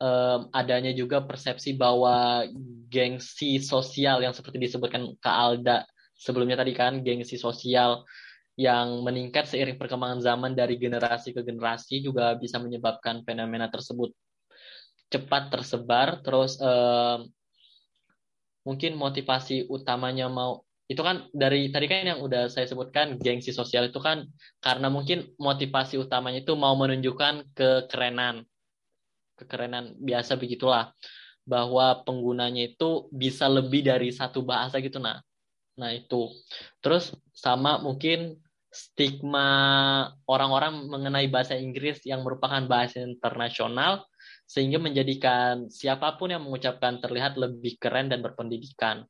um, 0.00 0.48
adanya 0.48 0.96
juga 0.96 1.20
persepsi 1.20 1.76
bahwa 1.76 2.48
gengsi 2.88 3.60
sosial 3.60 4.24
yang 4.24 4.32
seperti 4.32 4.56
disebutkan 4.56 5.12
Kak 5.20 5.36
Alda 5.36 5.84
sebelumnya 6.16 6.56
tadi 6.56 6.72
kan 6.72 7.04
gengsi 7.04 7.36
sosial 7.36 8.06
yang 8.54 9.02
meningkat 9.02 9.50
seiring 9.50 9.74
perkembangan 9.74 10.22
zaman 10.22 10.54
dari 10.54 10.78
generasi 10.78 11.34
ke 11.34 11.42
generasi 11.42 11.98
juga 11.98 12.38
bisa 12.38 12.62
menyebabkan 12.62 13.26
fenomena 13.26 13.66
tersebut 13.66 14.14
cepat 15.10 15.50
tersebar. 15.50 16.22
Terus 16.22 16.58
um, 16.62 17.26
mungkin 18.62 18.94
motivasi 18.94 19.66
utamanya 19.66 20.30
mau 20.30 20.62
itu 20.84 21.00
kan 21.00 21.24
dari 21.32 21.72
tadi 21.72 21.88
kan 21.88 22.04
yang 22.04 22.20
udah 22.20 22.52
saya 22.52 22.68
sebutkan 22.68 23.16
gengsi 23.16 23.56
sosial 23.56 23.88
itu 23.88 23.96
kan 24.04 24.28
karena 24.60 24.92
mungkin 24.92 25.32
motivasi 25.40 25.96
utamanya 25.96 26.44
itu 26.44 26.52
mau 26.54 26.76
menunjukkan 26.78 27.56
kekerenan. 27.56 28.46
Kekerenan 29.34 29.98
biasa 29.98 30.38
begitulah 30.38 30.94
bahwa 31.42 32.06
penggunanya 32.06 32.70
itu 32.70 33.10
bisa 33.10 33.50
lebih 33.50 33.82
dari 33.82 34.14
satu 34.14 34.46
bahasa 34.46 34.78
gitu 34.78 35.02
nah 35.02 35.18
nah 35.74 35.90
itu. 35.90 36.30
Terus 36.78 37.10
sama 37.34 37.82
mungkin 37.82 38.43
stigma 38.74 39.48
orang-orang 40.26 40.90
mengenai 40.90 41.30
bahasa 41.30 41.54
Inggris 41.54 42.02
yang 42.02 42.26
merupakan 42.26 42.58
bahasa 42.66 43.06
internasional 43.06 44.02
sehingga 44.50 44.82
menjadikan 44.82 45.70
siapa 45.70 46.18
pun 46.18 46.34
yang 46.34 46.42
mengucapkan 46.42 46.98
terlihat 46.98 47.38
lebih 47.38 47.78
keren 47.78 48.10
dan 48.10 48.18
berpendidikan 48.18 49.06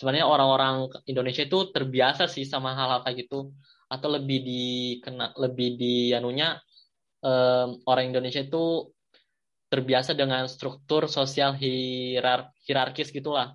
sebenarnya 0.00 0.24
orang-orang 0.24 0.88
Indonesia 1.04 1.44
itu 1.44 1.68
terbiasa 1.68 2.24
sih 2.24 2.48
sama 2.48 2.72
hal-hal 2.72 3.04
kayak 3.04 3.28
gitu 3.28 3.52
atau 3.92 4.08
lebih 4.08 4.38
dikena 4.40 5.36
lebih 5.36 5.76
di 5.76 6.16
anunya 6.16 6.56
um, 7.20 7.84
orang 7.84 8.08
Indonesia 8.08 8.40
itu 8.40 8.88
terbiasa 9.68 10.16
dengan 10.16 10.48
struktur 10.48 11.06
sosial 11.06 11.54
hierar 11.54 12.50
hierarkis 12.64 13.12
gitulah. 13.14 13.54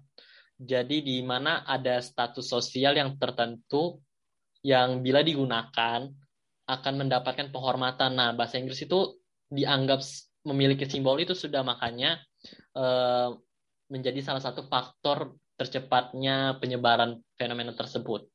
Jadi 0.55 1.03
di 1.03 1.19
mana 1.19 1.67
ada 1.67 1.99
status 1.99 2.47
sosial 2.47 2.95
yang 2.95 3.19
tertentu 3.19 3.99
yang 4.65 5.05
bila 5.05 5.21
digunakan 5.21 6.09
akan 6.65 6.93
mendapatkan 6.97 7.53
penghormatan. 7.53 8.17
Nah, 8.17 8.33
bahasa 8.33 8.57
Inggris 8.57 8.81
itu 8.81 9.21
dianggap 9.53 10.01
memiliki 10.41 10.89
simbol 10.89 11.21
itu 11.21 11.37
sudah 11.37 11.61
makanya 11.61 12.17
eh, 12.73 13.29
menjadi 13.93 14.25
salah 14.25 14.41
satu 14.41 14.65
faktor 14.65 15.37
tercepatnya 15.55 16.57
penyebaran 16.57 17.21
fenomena 17.37 17.77
tersebut. 17.77 18.25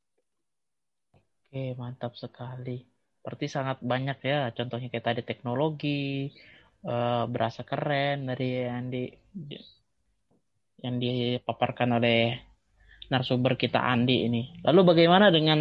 Oke, 1.50 1.74
mantap 1.74 2.14
sekali. 2.14 2.86
Berarti 3.20 3.46
sangat 3.50 3.82
banyak 3.82 4.22
ya, 4.22 4.54
contohnya 4.54 4.88
kayak 4.88 5.06
tadi 5.12 5.22
teknologi, 5.26 6.30
uh, 6.88 7.28
berasa 7.28 7.68
keren 7.68 8.32
dari 8.32 8.64
yang 8.64 8.88
di 8.88 9.04
yang 10.80 10.96
dipaparkan 10.96 12.00
oleh 12.00 12.40
narasumber 13.12 13.60
kita 13.60 13.82
Andi 13.82 14.24
ini. 14.24 14.42
Lalu 14.64 14.80
bagaimana 14.94 15.28
dengan 15.28 15.60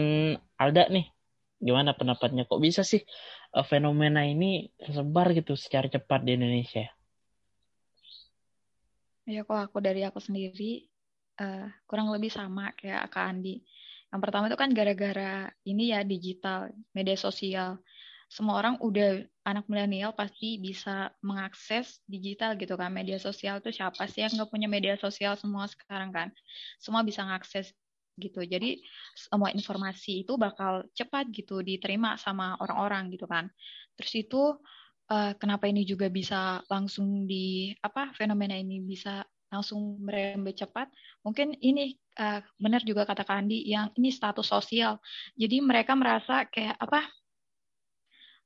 Alda 0.59 0.91
nih? 0.91 1.07
Gimana 1.59 1.95
pendapatnya? 1.95 2.43
Kok 2.43 2.59
bisa 2.59 2.83
sih 2.83 2.99
uh, 3.55 3.63
fenomena 3.63 4.27
ini 4.27 4.67
tersebar 4.75 5.31
gitu 5.31 5.55
secara 5.55 5.87
cepat 5.87 6.27
di 6.27 6.35
Indonesia? 6.35 6.87
Ya, 9.23 9.47
kok 9.47 9.55
aku 9.55 9.77
dari 9.79 10.03
aku 10.03 10.19
sendiri 10.19 10.89
uh, 11.39 11.71
kurang 11.87 12.11
lebih 12.11 12.29
sama 12.33 12.75
kayak 12.75 13.07
Kak 13.07 13.25
Andi. 13.31 13.63
Yang 14.09 14.21
pertama 14.25 14.49
itu 14.49 14.57
kan 14.57 14.71
gara-gara 14.73 15.47
ini 15.63 15.93
ya 15.93 16.01
digital, 16.03 16.73
media 16.91 17.15
sosial 17.15 17.79
semua 18.29 18.61
orang 18.61 18.77
udah 18.77 19.25
anak 19.41 19.65
milenial 19.65 20.13
pasti 20.13 20.61
bisa 20.61 21.09
mengakses 21.25 21.97
digital 22.05 22.53
gitu 22.61 22.77
kan 22.77 22.93
media 22.93 23.17
sosial 23.17 23.57
tuh 23.57 23.73
siapa 23.73 24.05
sih 24.05 24.21
yang 24.21 24.37
nggak 24.37 24.53
punya 24.53 24.69
media 24.69 24.93
sosial 25.01 25.33
semua 25.33 25.65
sekarang 25.65 26.13
kan 26.13 26.29
semua 26.77 27.01
bisa 27.01 27.25
mengakses 27.25 27.73
gitu. 28.19 28.43
Jadi 28.43 28.83
semua 29.15 29.49
informasi 29.55 30.27
itu 30.27 30.35
bakal 30.35 30.85
cepat 30.93 31.31
gitu 31.31 31.63
diterima 31.63 32.19
sama 32.19 32.59
orang-orang 32.59 33.09
gitu 33.15 33.25
kan. 33.25 33.47
Terus 33.95 34.13
itu 34.19 34.41
uh, 35.09 35.31
kenapa 35.39 35.65
ini 35.71 35.83
juga 35.87 36.07
bisa 36.11 36.61
langsung 36.69 37.25
di 37.25 37.73
apa 37.81 38.13
fenomena 38.13 38.55
ini 38.55 38.83
bisa 38.83 39.25
langsung 39.49 39.97
merembet 40.03 40.61
cepat? 40.61 40.91
Mungkin 41.25 41.57
ini 41.59 41.97
uh, 42.21 42.39
benar 42.61 42.85
juga 42.85 43.07
kata 43.07 43.25
Kandi 43.25 43.65
yang 43.65 43.89
ini 43.97 44.13
status 44.13 44.45
sosial. 44.45 45.01
Jadi 45.33 45.59
mereka 45.59 45.97
merasa 45.97 46.45
kayak 46.45 46.77
apa 46.77 47.01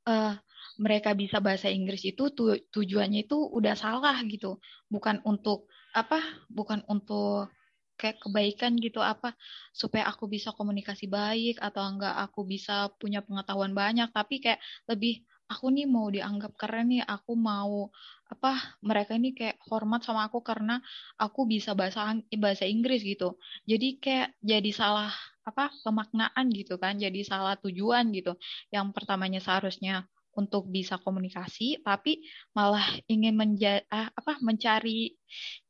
uh, 0.08 0.34
mereka 0.80 1.13
bisa 1.13 1.38
bahasa 1.38 1.70
Inggris 1.70 2.01
itu 2.01 2.34
tu, 2.34 2.50
tujuannya 2.74 3.30
itu 3.30 3.38
udah 3.38 3.75
salah 3.77 4.18
gitu. 4.25 4.58
Bukan 4.89 5.22
untuk 5.27 5.70
apa 5.94 6.20
bukan 6.50 6.82
untuk 6.89 7.53
kayak 8.00 8.18
kebaikan 8.24 8.76
gitu 8.82 9.00
apa 9.00 9.36
supaya 9.72 10.10
aku 10.12 10.26
bisa 10.30 10.50
komunikasi 10.54 11.06
baik 11.08 11.62
atau 11.62 11.84
enggak 11.86 12.16
aku 12.26 12.44
bisa 12.48 12.90
punya 13.02 13.22
pengetahuan 13.26 13.74
banyak. 13.76 14.10
Tapi 14.12 14.36
kayak 14.44 14.60
lebih 14.90 15.24
aku 15.52 15.70
nih 15.70 15.86
mau 15.86 16.08
dianggap 16.10 16.56
keren 16.58 16.90
nih 16.94 17.04
aku 17.06 17.38
mau 17.38 17.92
apa 18.34 18.78
mereka 18.82 19.14
ini 19.14 19.38
kayak 19.38 19.62
hormat 19.70 20.02
sama 20.02 20.26
aku 20.26 20.42
karena 20.42 20.82
aku 21.22 21.46
bisa 21.46 21.78
bahasa 21.78 22.18
bahasa 22.40 22.66
Inggris 22.66 23.06
gitu. 23.06 23.38
Jadi 23.70 24.02
kayak 24.02 24.34
jadi 24.42 24.72
salah 24.74 25.12
apa 25.44 25.70
pemaknaan 25.84 26.48
gitu 26.56 26.80
kan 26.80 26.96
jadi 26.98 27.20
salah 27.28 27.56
tujuan 27.62 28.10
gitu. 28.16 28.34
Yang 28.74 28.86
pertamanya 28.96 29.40
seharusnya 29.44 30.08
untuk 30.34 30.66
bisa 30.70 30.98
komunikasi 30.98 31.82
tapi 31.86 32.25
malah 32.58 32.84
ingin 33.06 33.38
menja 33.38 33.86
ah, 33.94 34.10
apa 34.13 34.42
mencari 34.42 35.13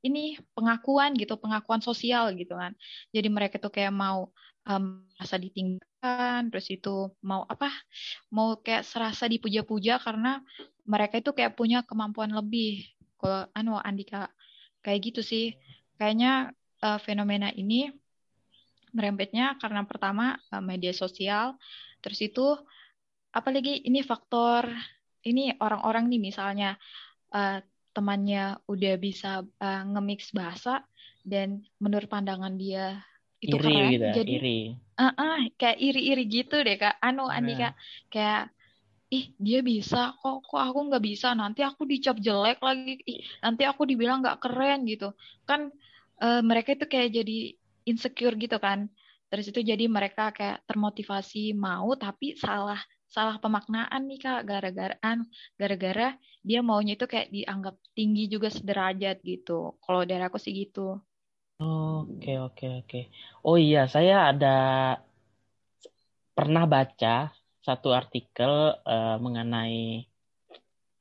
ini 0.03 0.39
pengakuan 0.55 1.15
gitu 1.19 1.35
pengakuan 1.35 1.83
sosial 1.83 2.31
gitu 2.35 2.55
kan. 2.55 2.71
Jadi 3.11 3.27
mereka 3.27 3.59
tuh 3.59 3.71
kayak 3.71 3.91
mau 3.91 4.31
um, 4.67 5.03
merasa 5.15 5.35
ditinggalkan 5.35 6.51
terus 6.51 6.67
itu 6.71 7.11
mau 7.23 7.43
apa 7.47 7.71
mau 8.31 8.55
kayak 8.59 8.87
serasa 8.87 9.27
dipuja-puja 9.27 9.99
karena 9.99 10.39
mereka 10.87 11.19
itu 11.19 11.31
kayak 11.35 11.55
punya 11.55 11.83
kemampuan 11.83 12.31
lebih. 12.31 12.87
Kalau 13.19 13.47
anu 13.55 13.79
Andika 13.79 14.31
kayak 14.83 15.11
gitu 15.11 15.21
sih. 15.23 15.55
Kayaknya 15.95 16.51
uh, 16.83 16.99
fenomena 16.99 17.51
ini 17.55 17.87
merembetnya 18.93 19.57
karena 19.57 19.81
pertama 19.89 20.37
eh, 20.53 20.61
media 20.61 20.93
sosial, 20.93 21.57
terus 22.03 22.21
itu 22.21 22.53
apalagi 23.33 23.83
ini 23.83 24.05
faktor 24.05 24.69
ini 25.25 25.55
orang-orang 25.59 26.07
nih 26.07 26.21
misalnya 26.21 26.77
uh, 27.33 27.59
temannya 27.93 28.57
udah 28.65 28.93
bisa 28.97 29.45
uh, 29.45 29.81
nge-mix 29.85 30.33
bahasa, 30.33 30.81
dan 31.23 31.63
menurut 31.79 32.11
pandangan 32.11 32.57
dia 32.59 32.99
itu 33.39 33.55
iri 33.55 33.59
keren 33.59 33.91
gitu 33.91 34.03
ya, 34.03 34.13
jadi 34.15 34.33
iri. 34.39 34.59
uh 34.99 35.05
-uh, 35.11 35.39
kayak 35.59 35.77
iri-iri 35.79 36.25
gitu 36.27 36.55
deh 36.59 36.77
kak. 36.79 36.95
Anu 36.99 37.27
Andika 37.27 37.71
Nah. 37.71 37.73
kayak 38.11 38.43
ih 39.13 39.29
dia 39.37 39.59
bisa 39.61 40.15
kok 40.19 40.41
kok 40.47 40.63
aku 40.63 40.79
nggak 40.91 41.03
bisa? 41.03 41.35
Nanti 41.37 41.61
aku 41.61 41.85
dicap 41.85 42.17
jelek 42.17 42.59
lagi. 42.59 42.97
Ih 43.05 43.21
nanti 43.43 43.63
aku 43.67 43.85
dibilang 43.85 44.23
nggak 44.23 44.41
keren 44.41 44.89
gitu. 44.89 45.13
Kan 45.45 45.69
eh, 46.23 46.41
mereka 46.41 46.73
itu 46.73 46.87
kayak 46.87 47.09
jadi 47.23 47.37
insecure 47.85 48.35
gitu 48.39 48.57
kan. 48.57 48.89
Terus 49.29 49.49
itu 49.53 49.59
jadi 49.61 49.85
mereka 49.91 50.33
kayak 50.33 50.65
termotivasi 50.65 51.53
mau 51.53 51.93
tapi 51.99 52.33
salah 52.39 52.79
salah 53.15 53.35
pemaknaan 53.43 54.01
nih 54.09 54.19
kak 54.23 54.39
gara-gara 54.49 54.95
an 55.09 55.19
gara-gara 55.59 56.03
dia 56.47 56.59
maunya 56.67 56.93
itu 56.97 57.05
kayak 57.13 57.27
dianggap 57.35 57.75
tinggi 57.97 58.21
juga 58.33 58.47
sederajat 58.57 59.15
gitu 59.29 59.51
kalau 59.83 60.01
dari 60.09 60.23
aku 60.27 60.37
sih 60.43 60.53
gitu 60.61 60.79
Oke, 61.61 62.31
oke, 62.45 62.65
oke. 62.79 62.97
Oh 63.47 63.57
iya, 63.65 63.79
saya 63.93 64.13
ada 64.29 64.47
pernah 66.37 66.63
baca 66.73 67.09
satu 67.65 67.89
artikel 67.99 68.51
eh, 68.93 69.15
mengenai 69.25 69.77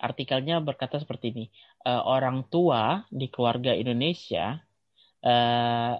artikelnya 0.06 0.54
berkata 0.68 0.96
seperti 1.02 1.26
ini. 1.32 1.44
Eh, 1.88 2.02
orang 2.14 2.36
tua 2.52 2.82
di 3.20 3.26
keluarga 3.34 3.72
Indonesia 3.82 4.44
eh, 5.26 5.92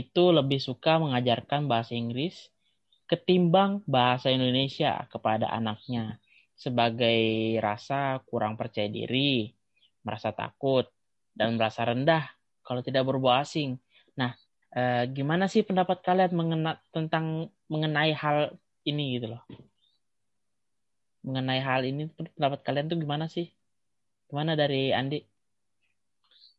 itu 0.00 0.22
lebih 0.38 0.60
suka 0.68 0.92
mengajarkan 1.04 1.62
bahasa 1.70 1.92
Inggris 2.02 2.34
ketimbang 3.12 3.84
bahasa 3.84 4.32
Indonesia 4.32 5.04
kepada 5.12 5.52
anaknya 5.52 6.16
sebagai 6.56 7.20
rasa 7.60 8.24
kurang 8.24 8.56
percaya 8.56 8.88
diri, 8.88 9.52
merasa 10.00 10.32
takut, 10.32 10.88
dan 11.36 11.60
merasa 11.60 11.84
rendah 11.84 12.24
kalau 12.64 12.80
tidak 12.80 13.04
berbau 13.04 13.36
asing. 13.36 13.76
Nah, 14.16 14.32
eh, 14.72 15.04
gimana 15.12 15.44
sih 15.44 15.60
pendapat 15.60 16.00
kalian 16.00 16.32
mengena 16.32 16.80
tentang 16.88 17.52
mengenai 17.68 18.16
hal 18.16 18.56
ini 18.88 19.20
gitu 19.20 19.36
loh? 19.36 19.42
Mengenai 21.20 21.60
hal 21.60 21.84
ini 21.84 22.08
pendapat 22.16 22.64
kalian 22.64 22.88
tuh 22.88 22.96
gimana 22.96 23.28
sih? 23.28 23.52
Gimana 24.32 24.56
dari 24.56 24.96
Andi? 24.96 25.31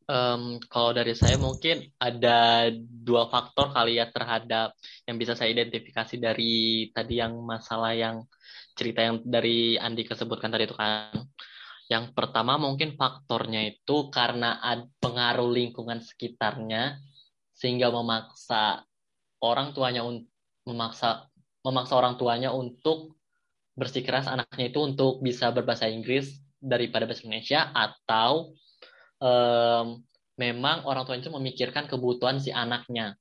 Em, 0.03 0.59
kalau 0.67 0.91
dari 0.91 1.15
saya 1.15 1.39
mungkin 1.39 1.87
ada 1.95 2.67
dua 2.75 3.31
faktor 3.31 3.71
kali 3.71 4.03
ya 4.03 4.11
terhadap 4.11 4.75
yang 5.07 5.15
bisa 5.15 5.31
saya 5.31 5.55
identifikasi 5.55 6.19
dari 6.19 6.91
tadi 6.91 7.23
yang 7.23 7.39
masalah 7.39 7.95
yang 7.95 8.27
cerita 8.75 8.99
yang 8.99 9.23
dari 9.23 9.79
Andi 9.79 10.03
kesebutkan 10.03 10.51
tadi 10.51 10.67
itu 10.67 10.75
kan. 10.75 11.23
Yang 11.87 12.11
pertama 12.11 12.59
mungkin 12.59 12.99
faktornya 12.99 13.63
itu 13.63 14.11
karena 14.11 14.59
ada 14.59 14.83
pengaruh 14.99 15.47
lingkungan 15.47 16.03
sekitarnya 16.03 16.99
sehingga 17.55 17.87
memaksa 17.87 18.83
orang 19.39 19.71
tuanya 19.71 20.03
memaksa 20.67 21.31
memaksa 21.63 21.93
orang 21.95 22.19
tuanya 22.19 22.51
untuk 22.51 23.15
bersikeras 23.79 24.27
anaknya 24.27 24.67
itu 24.67 24.79
untuk 24.83 25.23
bisa 25.23 25.47
berbahasa 25.55 25.87
Inggris 25.87 26.43
daripada 26.59 27.07
bahasa 27.07 27.23
Indonesia 27.23 27.71
atau 27.71 28.55
em, 29.23 29.87
memang 30.35 30.83
orang 30.83 31.07
tua 31.07 31.15
itu 31.15 31.31
memikirkan 31.31 31.87
kebutuhan 31.87 32.43
si 32.43 32.51
anaknya. 32.51 33.15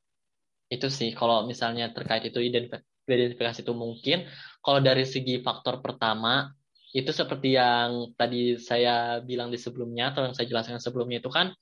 Itu 0.66 0.90
sih 0.90 1.14
kalau 1.14 1.46
misalnya 1.46 1.94
terkait 1.94 2.26
itu 2.26 2.42
identif- 2.42 2.84
identifikasi 3.06 3.62
itu 3.62 3.74
mungkin. 3.76 4.26
Kalau 4.64 4.80
dari 4.82 5.06
segi 5.06 5.38
faktor 5.46 5.78
pertama 5.78 6.50
itu 6.92 7.08
seperti 7.08 7.56
yang 7.56 8.12
tadi 8.18 8.60
saya 8.60 9.22
bilang 9.24 9.48
di 9.48 9.56
sebelumnya 9.56 10.12
atau 10.12 10.28
yang 10.28 10.34
saya 10.36 10.46
jelaskan 10.50 10.76
sebelumnya 10.76 11.24
itu 11.24 11.30
kan 11.32 11.56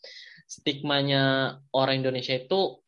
stigmanya 0.51 1.55
orang 1.71 2.03
Indonesia 2.03 2.35
itu 2.35 2.83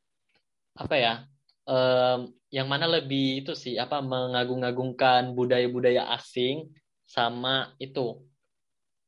apa 0.75 0.97
ya? 0.99 1.15
em, 1.63 2.35
yang 2.51 2.67
mana 2.67 2.91
lebih 2.91 3.47
itu 3.47 3.55
sih 3.55 3.79
apa 3.79 4.03
mengagung-agungkan 4.03 5.33
budaya-budaya 5.39 6.11
asing 6.19 6.69
sama 7.07 7.71
itu 7.79 8.19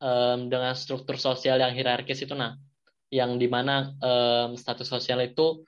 em, 0.05 0.53
dengan 0.53 0.77
struktur 0.77 1.17
sosial 1.17 1.57
yang 1.65 1.73
hierarkis 1.73 2.21
itu 2.21 2.37
nah 2.37 2.61
yang 3.09 3.41
di 3.41 3.49
mana 3.49 3.97
em, 4.05 4.61
status 4.61 4.85
sosial 4.85 5.25
itu 5.25 5.65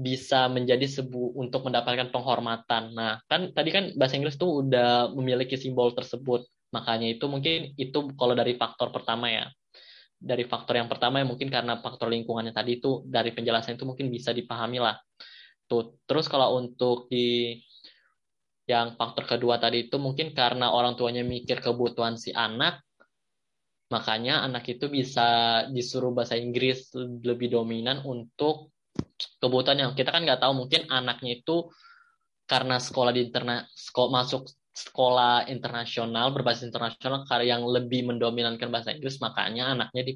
bisa 0.00 0.46
menjadi 0.46 0.86
sebu 0.86 1.34
untuk 1.36 1.66
mendapatkan 1.66 2.08
penghormatan. 2.14 2.94
Nah, 2.94 3.20
kan 3.26 3.50
tadi 3.50 3.70
kan 3.74 3.84
bahasa 3.98 4.16
Inggris 4.16 4.38
tuh 4.38 4.64
udah 4.64 5.12
memiliki 5.12 5.58
simbol 5.58 5.92
tersebut. 5.92 6.46
Makanya 6.70 7.10
itu 7.10 7.26
mungkin 7.26 7.74
itu 7.74 7.98
kalau 8.14 8.32
dari 8.32 8.54
faktor 8.54 8.94
pertama 8.94 9.28
ya. 9.28 9.50
Dari 10.20 10.44
faktor 10.46 10.76
yang 10.80 10.88
pertama 10.88 11.20
ya 11.20 11.26
mungkin 11.26 11.48
karena 11.48 11.80
faktor 11.80 12.12
lingkungannya 12.12 12.52
tadi 12.52 12.78
itu 12.78 13.02
dari 13.08 13.32
penjelasan 13.32 13.76
itu 13.76 13.84
mungkin 13.88 14.08
bisa 14.12 14.30
dipahami 14.30 14.78
lah. 14.78 14.96
Tuh. 15.66 15.98
Terus 16.06 16.28
kalau 16.30 16.60
untuk 16.60 17.10
di 17.10 17.58
yang 18.70 18.94
faktor 18.94 19.26
kedua 19.26 19.58
tadi 19.58 19.90
itu 19.90 19.98
mungkin 19.98 20.30
karena 20.30 20.70
orang 20.70 20.94
tuanya 20.94 21.26
mikir 21.26 21.58
kebutuhan 21.58 22.14
si 22.14 22.30
anak, 22.30 22.78
makanya 23.90 24.46
anak 24.46 24.64
itu 24.70 24.86
bisa 24.86 25.62
disuruh 25.68 26.14
bahasa 26.14 26.38
Inggris 26.38 26.94
lebih 26.96 27.50
dominan 27.50 28.06
untuk 28.06 28.70
kebutuhannya. 29.42 29.92
Kita 29.98 30.14
kan 30.14 30.22
nggak 30.22 30.40
tahu 30.40 30.52
mungkin 30.66 30.86
anaknya 30.86 31.42
itu 31.42 31.68
karena 32.46 32.78
sekolah 32.78 33.14
di 33.14 33.30
interna 33.30 33.62
sekolah 33.66 34.10
masuk 34.10 34.42
sekolah 34.70 35.50
internasional 35.50 36.30
berbasis 36.30 36.70
internasional 36.70 37.26
karena 37.26 37.58
yang 37.58 37.62
lebih 37.66 38.06
mendominankan 38.06 38.70
bahasa 38.70 38.94
Inggris 38.94 39.18
makanya 39.18 39.74
anaknya 39.74 40.02
di, 40.06 40.14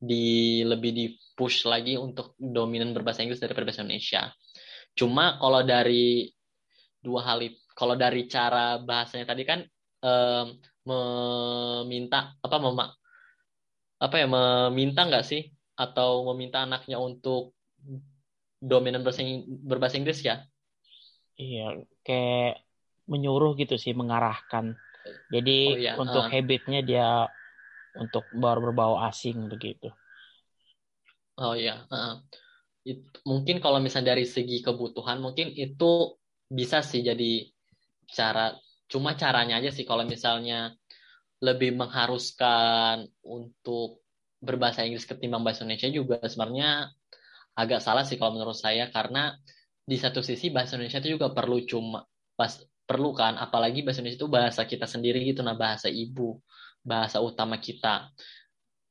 di 0.00 0.24
lebih 0.64 0.90
di 0.90 1.04
push 1.36 1.68
lagi 1.68 2.00
untuk 2.00 2.34
dominan 2.40 2.96
berbahasa 2.96 3.22
Inggris 3.22 3.38
daripada 3.38 3.68
bahasa 3.68 3.84
Indonesia. 3.84 4.32
Cuma 4.96 5.36
kalau 5.36 5.62
dari 5.62 6.26
dua 7.00 7.20
hal 7.28 7.44
kalau 7.76 7.96
dari 7.96 8.28
cara 8.28 8.80
bahasanya 8.80 9.28
tadi 9.28 9.42
kan 9.44 9.60
em, 10.04 10.46
meminta 10.84 12.34
apa 12.40 12.56
mema, 12.56 12.92
apa 14.04 14.14
ya 14.20 14.26
meminta 14.36 15.00
nggak 15.08 15.24
sih 15.30 15.42
atau 15.84 16.10
meminta 16.28 16.56
anaknya 16.66 16.96
untuk 17.08 17.42
dominan 18.70 19.00
berbahasa, 19.04 19.24
berbahasa 19.68 19.96
Inggris 20.00 20.20
ya? 20.24 20.44
Iya, 21.42 21.60
kayak 22.06 22.50
menyuruh 23.10 23.50
gitu 23.60 23.74
sih, 23.82 23.92
mengarahkan. 24.00 24.64
Jadi 25.34 25.50
Oh 25.64 25.76
iya, 25.76 26.02
untuk 26.02 26.24
ah. 26.24 26.28
habitnya 26.32 26.78
dia 26.90 27.06
untuk 28.02 28.24
baru 28.44 28.60
berbau 28.66 28.94
asing 29.08 29.38
begitu. 29.52 29.88
Oh 31.40 31.54
iya, 31.56 31.72
heeh. 31.90 32.12
It- 32.90 33.20
mungkin 33.30 33.56
kalau 33.64 33.78
misalnya 33.84 34.12
dari 34.16 34.26
segi 34.36 34.58
kebutuhan 34.66 35.18
mungkin 35.24 35.48
itu 35.54 36.16
bisa 36.58 36.78
sih 36.90 37.00
jadi 37.08 37.30
cara 38.16 38.54
cuma 38.92 39.10
caranya 39.22 39.54
aja 39.60 39.70
sih 39.76 39.84
kalau 39.90 40.04
misalnya 40.14 40.74
lebih 41.40 41.72
mengharuskan 41.76 43.08
untuk 43.24 44.04
berbahasa 44.40 44.84
Inggris 44.84 45.08
ketimbang 45.08 45.44
bahasa 45.44 45.64
Indonesia 45.64 45.88
juga 45.88 46.16
sebenarnya 46.24 46.92
agak 47.56 47.80
salah 47.84 48.04
sih 48.04 48.16
kalau 48.16 48.36
menurut 48.36 48.56
saya 48.56 48.88
karena 48.88 49.36
di 49.84 49.96
satu 49.96 50.24
sisi 50.24 50.52
bahasa 50.52 50.76
Indonesia 50.76 51.00
itu 51.00 51.16
juga 51.16 51.32
perlu 51.32 51.60
cuma 51.64 52.04
pas 52.36 52.56
perlu 52.88 53.12
kan 53.12 53.36
apalagi 53.36 53.84
bahasa 53.84 54.00
Indonesia 54.00 54.20
itu 54.24 54.30
bahasa 54.30 54.62
kita 54.64 54.86
sendiri 54.88 55.20
gitu. 55.28 55.40
Nah 55.44 55.56
bahasa 55.56 55.88
ibu 55.92 56.40
bahasa 56.80 57.20
utama 57.20 57.60
kita. 57.60 58.08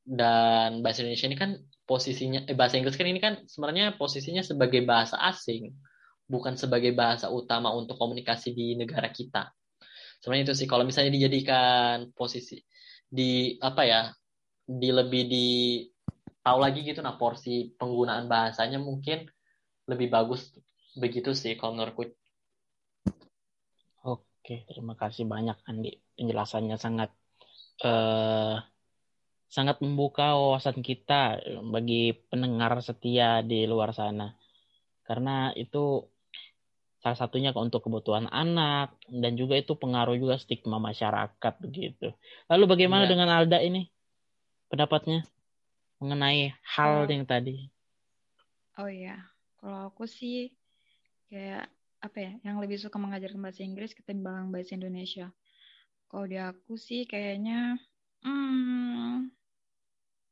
Dan 0.00 0.82
bahasa 0.82 1.06
Indonesia 1.06 1.28
ini 1.30 1.38
kan 1.38 1.50
posisinya 1.86 2.46
eh, 2.46 2.56
bahasa 2.56 2.78
Inggris 2.78 2.94
kan 2.98 3.06
ini 3.06 3.20
kan 3.22 3.34
sebenarnya 3.46 3.94
posisinya 3.98 4.42
sebagai 4.42 4.82
bahasa 4.86 5.18
asing 5.26 5.74
bukan 6.30 6.54
sebagai 6.54 6.94
bahasa 6.94 7.26
utama 7.26 7.74
untuk 7.74 7.98
komunikasi 7.98 8.54
di 8.54 8.78
negara 8.78 9.10
kita 9.10 9.50
sebenarnya 10.20 10.52
itu 10.52 10.54
sih 10.64 10.68
kalau 10.68 10.84
misalnya 10.84 11.12
dijadikan 11.16 12.12
posisi 12.12 12.60
di 13.10 13.56
apa 13.58 13.82
ya 13.82 14.02
di 14.68 14.88
lebih 14.92 15.22
di 15.26 15.48
tahu 16.44 16.58
lagi 16.60 16.86
gitu 16.86 17.00
nah 17.02 17.18
porsi 17.18 17.74
penggunaan 17.74 18.30
bahasanya 18.30 18.78
mungkin 18.78 19.26
lebih 19.90 20.08
bagus 20.12 20.54
begitu 20.94 21.34
sih 21.34 21.58
kalau 21.58 21.74
menurutku 21.74 22.06
Oke, 24.40 24.64
terima 24.66 24.96
kasih 24.96 25.28
banyak 25.28 25.54
Andi. 25.68 26.00
Penjelasannya 26.16 26.74
sangat 26.80 27.12
eh, 27.84 28.56
sangat 29.50 29.76
membuka 29.84 30.34
wawasan 30.34 30.80
kita 30.80 31.38
bagi 31.74 32.16
pendengar 32.30 32.80
setia 32.80 33.44
di 33.44 33.68
luar 33.68 33.92
sana. 33.92 34.32
Karena 35.04 35.52
itu 35.54 36.08
salah 37.02 37.18
satunya 37.20 37.50
untuk 37.64 37.80
kebutuhan 37.86 38.26
anak 38.42 38.86
dan 39.22 39.32
juga 39.40 39.54
itu 39.62 39.72
pengaruh 39.82 40.16
juga 40.22 40.36
stigma 40.42 40.78
masyarakat 40.88 41.54
begitu. 41.64 42.04
Lalu 42.50 42.64
bagaimana 42.72 43.04
Iya. 43.04 43.10
dengan 43.10 43.28
Alda 43.36 43.58
ini? 43.68 43.80
Pendapatnya 44.70 45.18
mengenai 46.00 46.40
hal 46.74 46.94
Oh. 46.94 47.10
yang 47.14 47.24
tadi? 47.32 47.54
Oh 48.80 48.90
iya, 49.00 49.16
kalau 49.58 49.78
aku 49.88 50.04
sih 50.18 50.36
kayak 51.30 51.64
apa 52.06 52.18
ya, 52.26 52.32
yang 52.46 52.56
lebih 52.62 52.78
suka 52.84 52.96
mengajarkan 53.04 53.40
bahasa 53.44 53.62
Inggris 53.68 53.92
ketimbang 53.98 54.44
bahasa 54.54 54.72
Indonesia. 54.78 55.26
Kalau 56.10 56.26
di 56.32 56.38
aku 56.50 56.74
sih 56.86 57.02
kayaknya 57.12 57.78
hmm, 58.24 59.30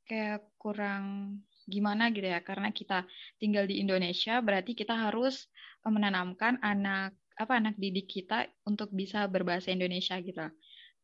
kayak 0.08 0.40
kurang 0.62 1.04
gimana 1.68 2.08
gitu 2.16 2.24
ya 2.34 2.40
karena 2.40 2.68
kita 2.72 3.04
tinggal 3.40 3.64
di 3.68 3.74
Indonesia 3.84 4.40
berarti 4.40 4.72
kita 4.72 4.94
harus 5.04 5.34
menanamkan 5.86 6.58
anak 6.64 7.14
apa 7.38 7.54
anak 7.54 7.78
didik 7.78 8.10
kita 8.10 8.50
untuk 8.66 8.90
bisa 8.90 9.30
berbahasa 9.30 9.70
Indonesia 9.70 10.18
gitu. 10.18 10.50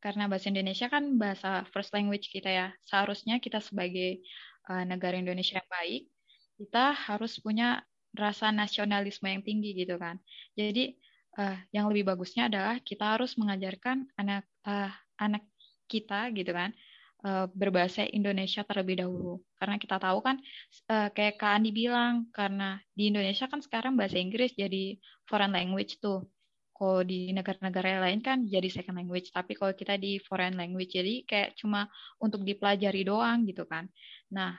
Karena 0.02 0.26
bahasa 0.26 0.50
Indonesia 0.50 0.90
kan 0.90 1.16
bahasa 1.16 1.64
first 1.70 1.94
language 1.94 2.28
kita 2.28 2.50
ya. 2.50 2.68
Seharusnya 2.84 3.38
kita 3.38 3.62
sebagai 3.62 4.20
uh, 4.68 4.84
negara 4.84 5.14
Indonesia 5.14 5.62
yang 5.62 5.70
baik 5.70 6.02
kita 6.54 6.94
harus 6.94 7.42
punya 7.42 7.82
rasa 8.14 8.54
nasionalisme 8.54 9.26
yang 9.26 9.42
tinggi 9.42 9.74
gitu 9.74 9.98
kan. 9.98 10.22
Jadi 10.54 10.94
uh, 11.38 11.58
yang 11.74 11.90
lebih 11.90 12.14
bagusnya 12.14 12.46
adalah 12.46 12.78
kita 12.82 13.18
harus 13.18 13.34
mengajarkan 13.34 14.06
anak 14.18 14.46
uh, 14.66 14.90
anak 15.18 15.42
kita 15.90 16.32
gitu 16.32 16.50
kan 16.50 16.72
uh, 17.24 17.46
berbahasa 17.50 18.04
Indonesia 18.06 18.62
terlebih 18.62 19.00
dahulu. 19.00 19.40
Karena 19.56 19.80
kita 19.80 19.96
tahu 19.96 20.20
kan 20.20 20.37
uh, 20.92 21.08
kayak 21.10 21.40
Kak 21.40 21.52
Andi 21.58 21.72
bilang 21.72 22.28
karena 22.30 22.78
di 22.92 23.08
Indonesia 23.10 23.48
kan 23.48 23.64
sekarang 23.64 23.96
bahasa 23.96 24.20
Inggris 24.20 24.52
jadi 24.54 25.00
foreign 25.26 25.56
language 25.56 25.98
tuh. 25.98 26.28
Kalau 26.74 27.06
di 27.06 27.30
negara-negara 27.30 28.02
lain 28.02 28.18
kan 28.18 28.50
jadi 28.50 28.66
second 28.66 28.98
language, 28.98 29.30
tapi 29.30 29.54
kalau 29.54 29.70
kita 29.78 29.94
di 29.94 30.18
foreign 30.18 30.58
language 30.58 30.90
jadi 30.90 31.22
kayak 31.22 31.54
cuma 31.54 31.87
untuk 32.18 32.42
dipelajari 32.42 33.06
doang 33.06 33.46
gitu 33.46 33.62
kan. 33.62 33.87
Nah, 34.34 34.58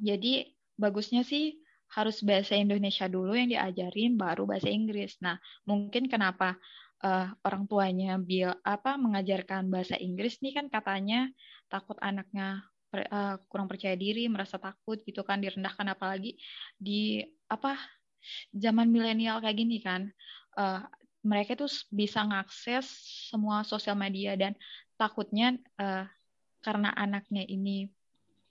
jadi 0.00 0.48
bagusnya 0.80 1.20
sih 1.20 1.60
harus 1.92 2.24
bahasa 2.24 2.56
Indonesia 2.56 3.04
dulu 3.04 3.36
yang 3.36 3.52
diajarin 3.52 4.16
baru 4.16 4.48
bahasa 4.48 4.72
Inggris. 4.72 5.20
Nah, 5.20 5.36
mungkin 5.68 6.08
kenapa 6.08 6.56
uh, 7.04 7.28
orang 7.44 7.64
tuanya 7.66 8.16
bil 8.16 8.52
apa 8.64 8.96
mengajarkan 8.96 9.68
bahasa 9.68 10.00
Inggris 10.00 10.38
nih 10.40 10.56
kan 10.56 10.66
katanya 10.72 11.28
takut 11.70 11.96
anaknya 12.02 12.66
uh, 12.92 13.38
kurang 13.46 13.70
percaya 13.70 13.94
diri, 13.94 14.26
merasa 14.26 14.58
takut 14.58 14.98
gitu 15.06 15.22
kan 15.22 15.38
direndahkan 15.38 15.86
apalagi 15.94 16.34
di 16.76 17.22
apa 17.46 17.78
zaman 18.52 18.90
milenial 18.90 19.38
kayak 19.38 19.56
gini 19.56 19.78
kan. 19.80 20.10
Uh, 20.58 20.82
mereka 21.20 21.52
tuh 21.54 21.68
bisa 21.92 22.24
mengakses 22.24 22.88
semua 23.28 23.62
sosial 23.62 23.94
media 23.94 24.34
dan 24.34 24.56
takutnya 24.96 25.56
uh, 25.76 26.08
karena 26.60 26.92
anaknya 26.96 27.44
ini 27.44 27.88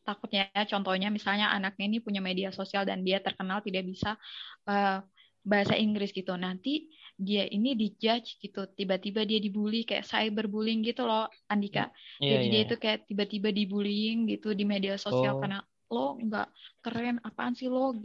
takutnya 0.05 0.49
contohnya 0.65 1.13
misalnya 1.13 1.53
anaknya 1.53 1.85
ini 1.85 1.97
punya 2.01 2.21
media 2.21 2.49
sosial 2.49 2.85
dan 2.85 3.05
dia 3.05 3.21
terkenal 3.21 3.61
tidak 3.61 3.85
bisa 3.85 4.17
uh, 4.65 5.01
bahasa 5.43 5.75
Inggris 5.75 6.11
gitu 6.11 6.35
nanti 6.35 6.91
dia 7.19 7.47
ini 7.47 7.75
dijudge 7.75 8.39
gitu 8.39 8.67
tiba-tiba 8.75 9.27
dia 9.27 9.39
dibully 9.43 9.83
kayak 9.83 10.07
cyberbullying 10.07 10.83
gitu 10.83 11.03
loh 11.03 11.27
Andika 11.51 11.91
yeah, 12.19 12.39
jadi 12.39 12.43
yeah. 12.43 12.51
dia 12.51 12.59
iya. 12.59 12.67
itu 12.67 12.75
kayak 12.79 12.99
tiba-tiba 13.07 13.49
dibullying 13.51 14.27
gitu 14.27 14.55
di 14.55 14.63
media 14.63 14.95
sosial 14.95 15.35
oh. 15.35 15.41
karena 15.43 15.59
lo 15.89 16.21
nggak 16.21 16.47
keren 16.85 17.17
apaan 17.25 17.57
sih 17.57 17.65
lo 17.65 17.97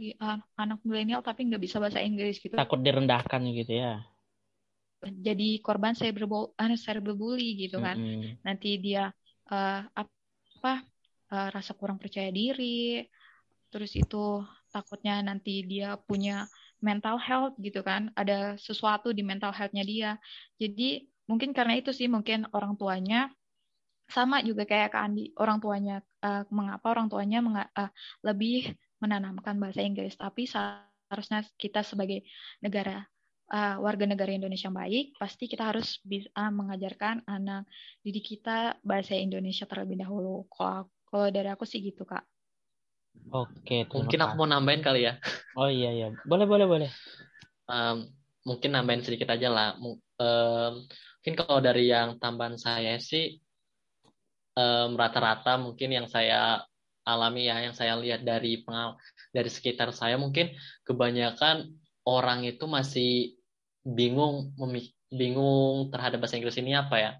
anak 0.57 0.81
milenial 0.81 1.21
tapi 1.21 1.45
nggak 1.47 1.61
bisa 1.61 1.77
bahasa 1.77 2.01
Inggris 2.01 2.41
gitu 2.41 2.57
takut 2.57 2.81
direndahkan 2.81 3.39
gitu 3.53 3.71
ya 3.77 4.01
jadi 5.05 5.61
korban 5.61 5.93
cyberbully 5.93 6.49
uh, 6.57 6.79
cyberbully 6.79 7.49
gitu 7.61 7.77
kan 7.77 7.95
mm 7.95 8.09
-hmm. 8.09 8.31
nanti 8.41 8.81
dia 8.81 9.13
uh, 9.53 9.81
apa 9.85 10.73
uh, 11.29 11.49
rasa 11.53 11.77
kurang 11.77 12.01
percaya 12.01 12.33
diri 12.33 13.05
terus 13.69 13.93
itu 13.93 14.41
takutnya 14.73 15.21
nanti 15.21 15.61
dia 15.67 15.93
punya 15.99 16.49
mental 16.85 17.17
health 17.17 17.57
gitu 17.57 17.81
kan 17.81 18.13
ada 18.13 18.53
sesuatu 18.61 19.09
di 19.09 19.25
mental 19.25 19.49
healthnya 19.49 19.81
dia. 19.81 20.11
Jadi 20.61 21.09
mungkin 21.25 21.49
karena 21.57 21.81
itu 21.81 21.89
sih 21.89 22.05
mungkin 22.05 22.45
orang 22.53 22.77
tuanya 22.77 23.33
sama 24.05 24.45
juga 24.45 24.69
kayak 24.69 24.93
Kak 24.93 25.01
Andi 25.01 25.33
orang 25.41 25.57
tuanya 25.57 26.05
uh, 26.21 26.45
mengapa 26.53 26.93
orang 26.93 27.09
tuanya 27.09 27.41
meng 27.41 27.57
uh, 27.57 27.89
lebih 28.21 28.77
menanamkan 29.01 29.57
bahasa 29.57 29.81
Inggris. 29.81 30.13
Tapi 30.13 30.45
seharusnya 30.45 31.41
kita 31.57 31.81
sebagai 31.81 32.21
negara 32.61 33.01
uh, 33.49 33.81
warga 33.81 34.05
negara 34.05 34.29
Indonesia 34.29 34.69
yang 34.69 34.77
baik 34.77 35.17
pasti 35.17 35.49
kita 35.49 35.73
harus 35.73 35.97
bisa 36.05 36.29
mengajarkan 36.53 37.25
anak 37.25 37.65
didik 38.05 38.37
kita 38.37 38.77
bahasa 38.85 39.17
Indonesia 39.17 39.65
terlebih 39.65 40.05
dahulu. 40.05 40.45
Kalau 40.53 40.93
kalau 41.09 41.27
dari 41.33 41.49
aku 41.49 41.65
sih 41.65 41.81
gitu 41.81 42.05
kak 42.05 42.34
Oke, 43.35 43.83
mungkin 43.91 44.19
aku 44.21 44.33
mau 44.39 44.47
nambahin 44.47 44.79
kali 44.85 45.07
ya. 45.09 45.19
Oh 45.59 45.67
iya 45.67 45.91
iya, 45.91 46.07
boleh 46.23 46.47
boleh 46.47 46.65
boleh. 46.67 46.89
Um, 47.67 48.07
mungkin 48.47 48.77
nambahin 48.77 49.03
sedikit 49.03 49.33
aja 49.33 49.49
lah. 49.51 49.69
Um, 49.75 50.87
mungkin 51.19 51.35
kalau 51.35 51.59
dari 51.59 51.89
yang 51.91 52.21
tambahan 52.21 52.55
saya 52.55 52.95
sih 53.01 53.41
rata 54.55 54.95
rata-rata 54.95 55.59
mungkin 55.59 55.91
yang 55.91 56.07
saya 56.07 56.63
alami 57.03 57.51
ya, 57.51 57.59
yang 57.59 57.75
saya 57.75 57.99
lihat 57.99 58.23
dari 58.23 58.63
pengal 58.63 58.95
dari 59.35 59.51
sekitar 59.51 59.91
saya 59.91 60.15
mungkin 60.15 60.55
kebanyakan 60.87 61.75
orang 62.07 62.47
itu 62.47 62.63
masih 62.65 63.35
bingung 63.83 64.55
bingung 65.11 65.91
terhadap 65.91 66.23
bahasa 66.23 66.39
Inggris 66.39 66.55
ini 66.57 66.71
apa 66.71 66.95
ya. 66.97 67.11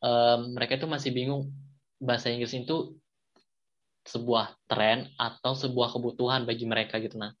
Um, 0.00 0.56
mereka 0.56 0.80
itu 0.80 0.88
masih 0.88 1.12
bingung 1.12 1.52
bahasa 2.00 2.32
Inggris 2.32 2.56
itu 2.56 2.96
sebuah 4.04 4.56
tren 4.66 5.12
atau 5.20 5.52
sebuah 5.52 5.92
kebutuhan 5.92 6.48
bagi 6.48 6.64
mereka 6.64 6.96
gitu. 7.00 7.20
Nah 7.20 7.36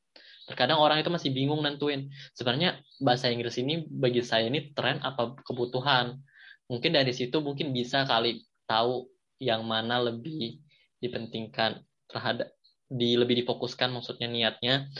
terkadang 0.50 0.82
orang 0.82 0.98
itu 0.98 1.10
masih 1.14 1.30
bingung 1.30 1.62
nentuin. 1.62 2.10
Sebenarnya 2.34 2.82
bahasa 2.98 3.30
Inggris 3.30 3.54
ini 3.62 3.86
bagi 3.86 4.20
saya 4.20 4.50
ini 4.50 4.74
tren 4.74 4.98
apa 5.00 5.38
kebutuhan? 5.46 6.18
Mungkin 6.66 6.90
dari 6.90 7.14
situ 7.14 7.38
mungkin 7.38 7.70
bisa 7.70 8.02
kali 8.02 8.42
tahu 8.66 9.06
yang 9.38 9.62
mana 9.62 10.02
lebih 10.02 10.58
dipentingkan 10.98 11.80
terhadap 12.10 12.50
di 12.90 13.14
lebih 13.14 13.46
difokuskan 13.46 13.94
maksudnya 13.94 14.26
niatnya. 14.26 14.90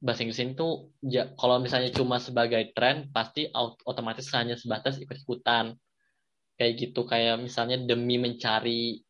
Bahasa 0.00 0.24
Inggris 0.24 0.40
ini 0.40 0.56
tuh 0.56 0.96
ya, 1.04 1.28
kalau 1.36 1.60
misalnya 1.60 1.92
cuma 1.92 2.16
sebagai 2.16 2.72
tren 2.72 3.12
pasti 3.12 3.52
otomatis 3.84 4.32
hanya 4.32 4.56
sebatas 4.56 4.96
ikut-ikutan. 4.96 5.76
Kayak 6.56 6.72
gitu 6.76 7.04
kayak 7.04 7.40
misalnya 7.40 7.80
demi 7.80 8.16
mencari 8.16 9.04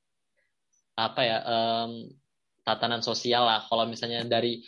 apa 1.00 1.20
ya 1.24 1.38
um, 1.44 2.12
tatanan 2.64 3.00
sosial 3.00 3.48
lah. 3.48 3.64
Kalau 3.64 3.88
misalnya 3.88 4.24
dari 4.28 4.60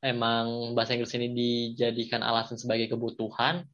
emang 0.00 0.72
bahasa 0.72 0.96
Inggris 0.96 1.12
ini 1.18 1.28
dijadikan 1.34 2.24
alasan 2.24 2.56
sebagai 2.56 2.88
kebutuhan 2.88 3.66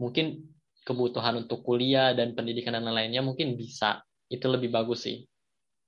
mungkin 0.00 0.44
kebutuhan 0.86 1.44
untuk 1.44 1.66
kuliah 1.66 2.14
dan 2.14 2.32
pendidikan 2.32 2.78
dan 2.78 2.86
lainnya 2.86 3.20
mungkin 3.20 3.58
bisa. 3.58 4.00
Itu 4.30 4.50
lebih 4.50 4.70
bagus 4.70 5.06
sih. 5.06 5.26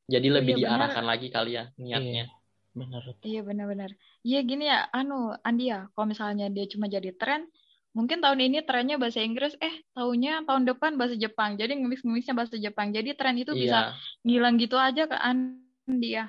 Jadi 0.08 0.28
lebih 0.32 0.56
iya, 0.58 0.72
diarahkan 0.72 1.04
benar. 1.04 1.12
lagi 1.14 1.28
kali 1.28 1.50
ya 1.58 1.64
niatnya. 1.76 2.24
Iya, 2.26 2.74
benar. 2.74 3.02
Iya 3.22 3.40
benar-benar. 3.44 3.90
Iya 4.24 4.40
gini 4.42 4.64
ya 4.66 4.88
anu 4.90 5.36
Andi 5.44 5.70
ya 5.70 5.86
kalau 5.92 6.06
misalnya 6.10 6.48
dia 6.48 6.64
cuma 6.66 6.88
jadi 6.88 7.12
tren 7.14 7.46
mungkin 7.92 8.22
tahun 8.22 8.40
ini 8.40 8.62
trennya 8.62 8.96
bahasa 8.96 9.20
Inggris 9.24 9.58
eh 9.58 9.84
tahunnya 9.92 10.46
tahun 10.48 10.64
depan 10.70 10.96
bahasa 10.96 11.14
Jepang. 11.18 11.60
Jadi 11.60 11.82
ngemis-ngemisnya 11.82 12.34
bahasa 12.34 12.56
Jepang. 12.56 12.90
Jadi 12.90 13.14
tren 13.14 13.36
itu 13.36 13.52
iya. 13.52 13.60
bisa 13.60 13.78
ngilang 14.24 14.56
gitu 14.56 14.80
aja 14.80 15.04
kan 15.06 15.67
dia. 15.96 16.28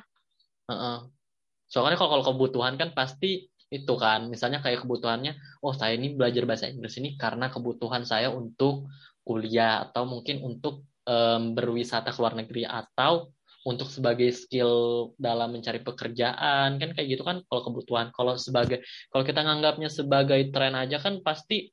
Uh-uh. 0.71 1.11
Soalnya 1.67 1.99
kalau, 1.99 2.17
kalau 2.17 2.25
kebutuhan 2.33 2.79
kan 2.79 2.95
pasti 2.95 3.51
itu 3.69 3.93
kan, 3.99 4.31
misalnya 4.31 4.63
kayak 4.65 4.81
kebutuhannya, 4.81 5.37
oh 5.61 5.75
saya 5.77 5.93
ini 5.93 6.17
belajar 6.17 6.47
bahasa 6.49 6.65
Inggris 6.65 6.97
ini 6.97 7.13
karena 7.19 7.53
kebutuhan 7.53 8.01
saya 8.01 8.33
untuk 8.33 8.89
kuliah 9.21 9.85
atau 9.85 10.09
mungkin 10.09 10.41
untuk 10.41 10.89
um, 11.05 11.53
berwisata 11.53 12.09
ke 12.09 12.17
luar 12.17 12.33
negeri 12.33 12.65
atau 12.65 13.29
untuk 13.67 13.91
sebagai 13.91 14.33
skill 14.33 15.13
dalam 15.21 15.53
mencari 15.53 15.85
pekerjaan. 15.85 16.81
Kan 16.81 16.89
kayak 16.97 17.07
gitu 17.13 17.21
kan 17.21 17.45
kalau 17.45 17.61
kebutuhan. 17.69 18.09
Kalau 18.09 18.33
sebagai 18.41 18.81
kalau 19.13 19.21
kita 19.21 19.45
nganggapnya 19.45 19.89
sebagai 19.91 20.41
tren 20.49 20.73
aja 20.73 20.97
kan 20.97 21.21
pasti 21.21 21.69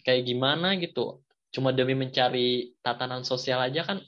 kayak 0.00 0.24
gimana 0.24 0.80
gitu. 0.80 1.20
Cuma 1.52 1.74
demi 1.74 1.98
mencari 1.98 2.72
tatanan 2.80 3.26
sosial 3.26 3.60
aja 3.60 3.84
kan 3.84 3.98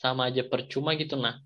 sama 0.00 0.32
aja 0.32 0.42
percuma 0.42 0.98
gitu. 0.98 1.14
Nah 1.14 1.38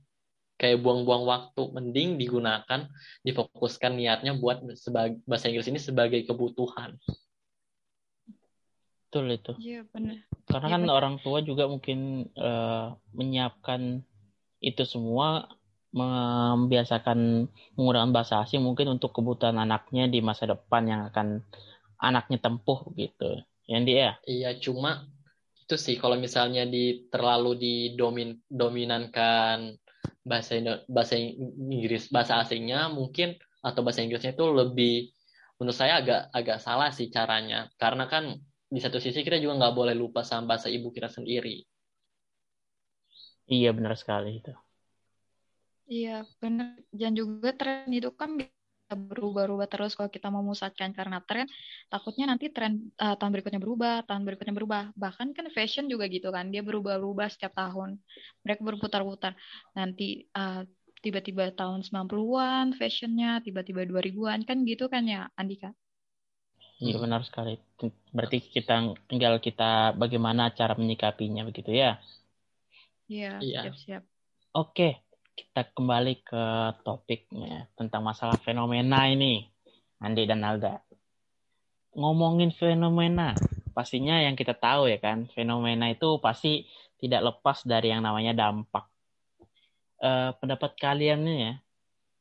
kayak 0.56 0.80
buang-buang 0.80 1.24
waktu 1.28 1.62
mending 1.72 2.16
digunakan 2.16 2.88
difokuskan 3.22 3.92
niatnya 3.96 4.36
buat 4.40 4.64
sebagai 4.76 5.20
bahasa 5.28 5.52
Inggris 5.52 5.68
ini 5.68 5.80
sebagai 5.80 6.24
kebutuhan. 6.24 6.96
Betul 9.06 9.36
itu. 9.36 9.52
Iya 9.60 9.80
benar. 9.92 10.24
Karena 10.48 10.68
ya, 10.68 10.72
kan 10.72 10.82
bener. 10.82 10.94
orang 10.96 11.14
tua 11.20 11.38
juga 11.44 11.68
mungkin 11.68 12.28
uh, 12.36 12.96
menyiapkan 13.12 14.00
itu 14.64 14.82
semua 14.88 15.52
membiasakan 15.96 17.48
menggunakan 17.78 18.12
bahasa 18.12 18.44
asing 18.44 18.60
mungkin 18.60 19.00
untuk 19.00 19.16
kebutuhan 19.16 19.56
anaknya 19.56 20.10
di 20.10 20.20
masa 20.20 20.44
depan 20.50 20.84
yang 20.84 21.00
akan 21.08 21.40
anaknya 22.00 22.40
tempuh 22.40 22.92
gitu. 22.96 23.40
Yang 23.68 23.82
dia 23.88 24.08
iya 24.28 24.50
cuma 24.56 25.08
itu 25.66 25.74
sih 25.74 25.98
kalau 25.98 26.14
misalnya 26.14 26.62
di 26.62 27.10
terlalu 27.10 27.58
didomin 27.58 28.38
dominankan 28.46 29.74
bahasa 30.26 30.58
Indo 30.58 30.82
bahasa 30.90 31.14
Inggris 31.14 32.10
bahasa 32.10 32.42
asingnya 32.42 32.90
mungkin 32.90 33.38
atau 33.62 33.80
bahasa 33.86 34.02
Inggrisnya 34.02 34.34
itu 34.34 34.46
lebih 34.50 35.14
menurut 35.62 35.78
saya 35.78 36.02
agak 36.02 36.34
agak 36.34 36.58
salah 36.58 36.90
sih 36.90 37.06
caranya. 37.08 37.70
Karena 37.78 38.10
kan 38.10 38.34
di 38.66 38.80
satu 38.82 38.98
sisi 38.98 39.22
kita 39.22 39.38
juga 39.38 39.62
nggak 39.62 39.74
boleh 39.78 39.94
lupa 39.94 40.26
sama 40.26 40.58
bahasa 40.58 40.66
ibu 40.66 40.90
kita 40.90 41.06
sendiri. 41.06 41.62
Iya 43.46 43.70
benar 43.70 43.94
sekali 43.94 44.42
itu. 44.42 44.50
Iya, 45.86 46.26
benar. 46.42 46.82
Dan 46.90 47.14
juga 47.14 47.54
tren 47.54 47.86
itu 47.94 48.10
kan 48.10 48.34
berubah-ubah 48.94 49.66
terus 49.66 49.98
kalau 49.98 50.06
kita 50.12 50.30
memusatkan 50.30 50.94
karena 50.94 51.18
tren, 51.26 51.50
takutnya 51.90 52.30
nanti 52.30 52.46
tren 52.54 52.94
uh, 53.02 53.18
tahun 53.18 53.30
berikutnya 53.34 53.58
berubah, 53.58 54.06
tahun 54.06 54.22
berikutnya 54.22 54.54
berubah. 54.54 54.82
Bahkan 54.94 55.34
kan 55.34 55.46
fashion 55.50 55.90
juga 55.90 56.06
gitu 56.06 56.30
kan, 56.30 56.54
dia 56.54 56.62
berubah-ubah 56.62 57.26
setiap 57.26 57.52
tahun. 57.58 57.98
Mereka 58.46 58.62
berputar-putar. 58.62 59.34
Nanti 59.74 60.30
uh, 60.38 60.62
tiba-tiba 61.02 61.50
tahun 61.54 61.82
90-an 61.82 62.78
fashionnya, 62.78 63.42
tiba-tiba 63.42 63.82
2000-an 63.86 64.46
kan 64.46 64.62
gitu 64.62 64.86
kan 64.86 65.02
ya, 65.06 65.26
Andika? 65.34 65.74
Iya 66.76 66.96
benar 67.00 67.20
sekali. 67.28 67.56
Berarti 68.12 68.38
kita 68.54 68.74
tinggal 69.08 69.34
kita 69.40 69.96
bagaimana 69.96 70.52
cara 70.58 70.76
menyikapinya 70.76 71.42
begitu 71.48 71.72
ya? 71.72 71.96
Iya, 73.08 73.40
Iya. 73.40 73.60
siap-siap. 73.62 74.02
Oke, 74.56 74.88
kita 75.36 75.68
kembali 75.76 76.24
ke 76.24 76.44
topiknya 76.80 77.68
tentang 77.76 78.00
masalah 78.00 78.40
fenomena 78.40 79.04
ini, 79.04 79.44
Andi 80.00 80.24
dan 80.24 80.40
Alda. 80.40 80.80
Ngomongin 81.92 82.56
fenomena, 82.56 83.36
pastinya 83.76 84.16
yang 84.16 84.32
kita 84.32 84.56
tahu 84.56 84.88
ya 84.88 84.96
kan, 84.96 85.28
fenomena 85.36 85.92
itu 85.92 86.16
pasti 86.24 86.64
tidak 86.96 87.36
lepas 87.36 87.68
dari 87.68 87.92
yang 87.92 88.00
namanya 88.00 88.32
dampak. 88.32 88.88
Eh, 90.00 90.32
pendapat 90.40 90.72
kalian 90.80 91.20
nih 91.28 91.38
ya, 91.38 91.52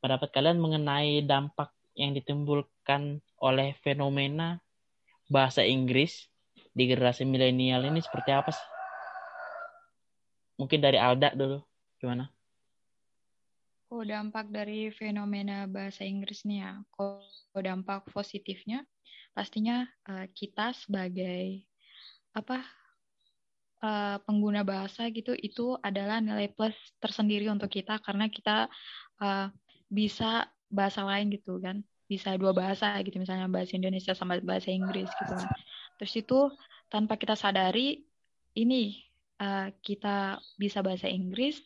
pendapat 0.04 0.28
kalian 0.32 0.60
mengenai 0.60 1.24
dampak 1.24 1.72
yang 1.96 2.12
ditimbulkan 2.12 3.24
oleh 3.40 3.72
fenomena 3.80 4.60
bahasa 5.32 5.64
Inggris 5.64 6.28
di 6.76 6.84
generasi 6.84 7.24
milenial 7.24 7.88
ini 7.88 8.04
seperti 8.04 8.30
apa 8.36 8.52
sih? 8.52 8.68
Mungkin 10.60 10.80
dari 10.80 11.00
Alda 11.00 11.32
dulu, 11.32 11.60
gimana? 12.00 12.35
Oh, 13.86 14.02
dampak 14.02 14.50
dari 14.50 14.90
fenomena 14.90 15.70
bahasa 15.70 16.02
Inggris 16.02 16.42
nih 16.42 16.58
ya. 16.58 16.82
Kalau 16.90 17.22
dampak 17.62 18.10
positifnya, 18.10 18.82
pastinya 19.30 19.86
uh, 20.10 20.26
kita 20.34 20.74
sebagai 20.74 21.62
apa 22.34 22.66
uh, 23.86 24.18
pengguna 24.26 24.66
bahasa 24.66 25.06
gitu 25.14 25.38
itu 25.38 25.78
adalah 25.86 26.18
nilai 26.18 26.50
plus 26.50 26.74
tersendiri 26.98 27.46
untuk 27.46 27.70
kita 27.70 28.02
karena 28.02 28.26
kita 28.26 28.66
uh, 29.22 29.54
bisa 29.86 30.50
bahasa 30.66 31.06
lain 31.06 31.30
gitu 31.30 31.62
kan, 31.62 31.78
bisa 32.10 32.34
dua 32.34 32.50
bahasa 32.50 32.90
gitu 33.06 33.22
misalnya 33.22 33.46
bahasa 33.46 33.78
Indonesia 33.78 34.18
sama 34.18 34.42
bahasa 34.42 34.74
Inggris 34.74 35.06
gitu 35.06 35.30
kan. 35.30 35.50
Terus 36.02 36.12
itu 36.18 36.38
tanpa 36.90 37.14
kita 37.14 37.38
sadari 37.38 38.02
ini 38.58 38.98
uh, 39.38 39.70
kita 39.78 40.42
bisa 40.58 40.82
bahasa 40.82 41.06
Inggris 41.06 41.62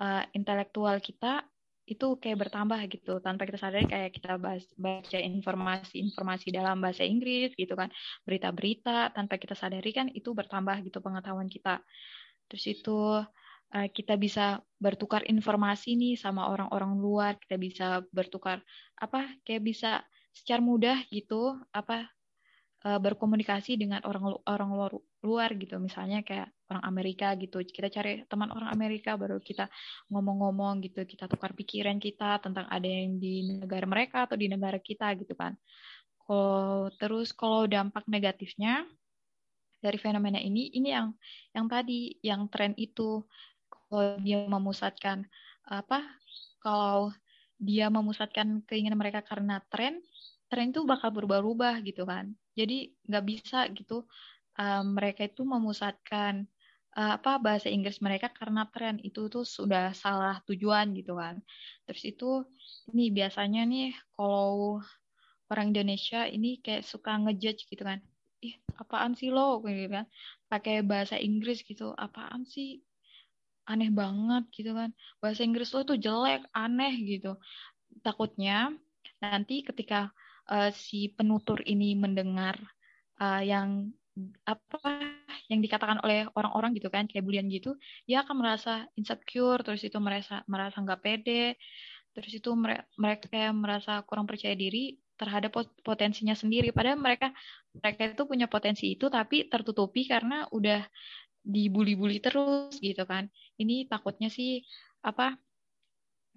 uh, 0.00 0.24
intelektual 0.32 0.96
kita 1.02 1.44
itu 1.82 2.16
kayak 2.16 2.48
bertambah 2.48 2.80
gitu. 2.88 3.18
Tanpa 3.18 3.42
kita 3.44 3.58
sadari 3.58 3.86
kayak 3.90 4.10
kita 4.14 4.38
bahas, 4.38 4.64
baca 4.78 5.18
informasi-informasi 5.18 6.46
dalam 6.54 6.78
bahasa 6.78 7.02
Inggris 7.02 7.52
gitu 7.58 7.74
kan. 7.74 7.90
Berita-berita 8.22 9.10
tanpa 9.12 9.36
kita 9.36 9.58
sadari 9.58 9.90
kan 9.90 10.06
itu 10.14 10.30
bertambah 10.30 10.78
gitu 10.86 11.02
pengetahuan 11.02 11.50
kita. 11.50 11.82
Terus 12.46 12.64
itu 12.70 12.98
uh, 13.74 13.88
kita 13.90 14.14
bisa 14.16 14.62
bertukar 14.78 15.26
informasi 15.26 15.98
nih 15.98 16.14
sama 16.14 16.48
orang-orang 16.48 16.96
luar. 16.96 17.32
Kita 17.42 17.58
bisa 17.58 17.86
bertukar 18.14 18.62
apa 18.96 19.26
kayak 19.42 19.62
bisa 19.66 19.90
secara 20.32 20.64
mudah 20.64 20.96
gitu 21.12 21.60
apa 21.74 22.08
uh, 22.86 22.98
berkomunikasi 23.02 23.76
dengan 23.76 24.00
orang 24.08 24.38
orang 24.48 24.70
luar 24.72 24.92
luar 25.22 25.54
gitu. 25.54 25.78
Misalnya 25.78 26.26
kayak 26.26 26.50
orang 26.68 26.84
Amerika 26.84 27.32
gitu. 27.38 27.62
Kita 27.62 27.88
cari 27.88 28.26
teman 28.26 28.50
orang 28.50 28.68
Amerika 28.74 29.14
baru 29.14 29.38
kita 29.38 29.70
ngomong-ngomong 30.10 30.82
gitu. 30.84 31.06
Kita 31.06 31.30
tukar 31.30 31.54
pikiran 31.54 32.02
kita 32.02 32.42
tentang 32.42 32.66
ada 32.68 32.86
yang 32.86 33.16
di 33.22 33.62
negara 33.62 33.86
mereka 33.86 34.26
atau 34.26 34.34
di 34.34 34.50
negara 34.50 34.82
kita 34.82 35.14
gitu 35.16 35.32
kan. 35.38 35.54
Kalau 36.26 36.90
terus 36.98 37.30
kalau 37.30 37.66
dampak 37.70 38.06
negatifnya 38.10 38.86
dari 39.82 39.98
fenomena 39.98 40.38
ini 40.38 40.70
ini 40.74 40.94
yang 40.94 41.14
yang 41.54 41.66
tadi 41.70 42.18
yang 42.20 42.50
tren 42.50 42.74
itu. 42.74 43.22
Kalau 43.92 44.16
dia 44.24 44.48
memusatkan 44.48 45.28
apa 45.68 46.00
kalau 46.64 47.12
dia 47.60 47.92
memusatkan 47.92 48.64
keinginan 48.66 48.98
mereka 48.98 49.20
karena 49.22 49.60
tren 49.68 50.00
tren 50.50 50.72
itu 50.72 50.82
bakal 50.88 51.12
berubah-ubah 51.12 51.84
gitu 51.86 52.08
kan. 52.08 52.32
Jadi 52.56 52.92
nggak 53.08 53.24
bisa 53.24 53.68
gitu 53.72 54.04
uh, 54.58 54.82
mereka 54.84 55.28
itu 55.28 55.44
memusatkan 55.44 56.48
uh, 56.96 57.16
apa 57.16 57.40
bahasa 57.40 57.68
Inggris 57.72 58.00
mereka 58.04 58.28
karena 58.32 58.68
tren 58.68 59.00
itu 59.00 59.28
tuh 59.32 59.44
sudah 59.44 59.92
salah 59.96 60.40
tujuan 60.48 60.92
gitu 60.96 61.16
kan. 61.16 61.40
Terus 61.88 62.02
itu 62.04 62.30
ini 62.92 63.12
biasanya 63.12 63.62
nih 63.68 63.96
kalau 64.16 64.80
orang 65.52 65.72
Indonesia 65.76 66.24
ini 66.28 66.60
kayak 66.64 66.84
suka 66.84 67.16
ngejudge 67.20 67.68
gitu 67.68 67.84
kan. 67.84 68.00
Ih, 68.42 68.58
apaan 68.80 69.14
sih 69.14 69.30
lo 69.30 69.62
gitu 69.64 69.92
kan. 69.92 70.06
Pakai 70.48 70.82
bahasa 70.82 71.16
Inggris 71.20 71.62
gitu. 71.62 71.94
Apaan 71.94 72.44
sih? 72.48 72.82
Aneh 73.68 73.94
banget 73.94 74.50
gitu 74.50 74.74
kan. 74.74 74.90
Bahasa 75.22 75.46
Inggris 75.46 75.70
lo 75.70 75.86
tuh 75.86 76.00
jelek, 76.00 76.42
aneh 76.50 76.92
gitu. 77.06 77.38
Takutnya 78.02 78.74
nanti 79.22 79.62
ketika 79.62 80.10
uh, 80.50 80.74
si 80.74 81.14
penutur 81.14 81.62
ini 81.62 81.94
mendengar 81.94 82.58
uh, 83.22 83.38
yang 83.38 83.94
apa 84.44 84.92
yang 85.48 85.64
dikatakan 85.64 86.04
oleh 86.04 86.28
orang-orang 86.36 86.76
gitu 86.76 86.92
kan 86.92 87.08
kayak 87.08 87.24
bulian 87.24 87.48
gitu 87.48 87.80
dia 88.04 88.20
akan 88.20 88.44
merasa 88.44 88.84
insecure 88.92 89.64
terus 89.64 89.80
itu 89.88 89.96
merasa 89.96 90.44
merasa 90.44 90.84
nggak 90.84 91.00
pede 91.00 91.56
terus 92.12 92.32
itu 92.36 92.52
mereka 93.00 93.48
merasa 93.56 94.04
kurang 94.04 94.28
percaya 94.28 94.52
diri 94.52 95.00
terhadap 95.16 95.54
potensinya 95.86 96.34
sendiri. 96.34 96.74
Padahal 96.74 96.98
mereka 96.98 97.32
mereka 97.72 98.12
itu 98.12 98.24
punya 98.26 98.46
potensi 98.50 98.92
itu 98.92 99.06
tapi 99.06 99.48
tertutupi 99.48 100.04
karena 100.04 100.44
udah 100.50 100.82
dibully-bully 101.42 102.18
terus 102.18 102.76
gitu 102.82 103.06
kan. 103.06 103.30
Ini 103.56 103.86
takutnya 103.86 104.28
sih 104.28 104.66
apa 105.06 105.38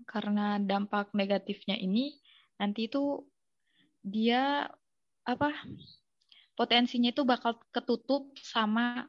karena 0.06 0.60
dampak 0.60 1.16
negatifnya 1.16 1.80
ini 1.80 2.20
nanti 2.60 2.92
itu 2.92 3.24
dia 4.04 4.68
apa 5.26 5.50
potensinya 6.56 7.12
itu 7.12 7.28
bakal 7.28 7.60
ketutup 7.70 8.32
sama 8.40 9.06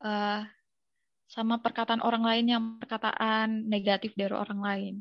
uh, 0.00 0.42
sama 1.26 1.58
perkataan 1.58 2.00
orang 2.00 2.22
lain 2.22 2.46
yang 2.46 2.62
perkataan 2.78 3.66
negatif 3.66 4.14
dari 4.14 4.32
orang 4.32 4.60
lain. 4.62 4.94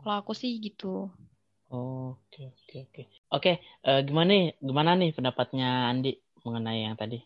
Kalau 0.00 0.24
aku 0.24 0.32
sih 0.32 0.56
gitu. 0.58 1.12
Oke 1.72 2.52
oke 2.52 2.76
oke. 2.88 3.02
Oke, 3.32 3.52
uh, 3.84 4.00
gimana 4.04 4.28
nih 4.32 4.44
gimana 4.60 4.90
nih 4.96 5.10
pendapatnya 5.12 5.88
Andi 5.92 6.16
mengenai 6.44 6.84
yang 6.88 6.96
tadi? 6.96 7.20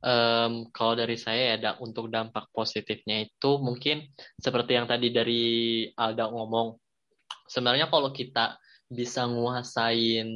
Um, 0.00 0.72
kalau 0.72 0.96
dari 0.96 1.20
saya 1.20 1.60
ya 1.60 1.76
untuk 1.76 2.08
dampak 2.08 2.48
positifnya 2.56 3.20
itu 3.20 3.60
mungkin 3.60 4.08
seperti 4.40 4.72
yang 4.80 4.88
tadi 4.88 5.12
dari 5.12 5.44
Alda 5.92 6.32
ngomong. 6.32 6.80
Sebenarnya 7.44 7.92
kalau 7.92 8.08
kita 8.08 8.56
bisa 8.88 9.28
nguasain 9.28 10.26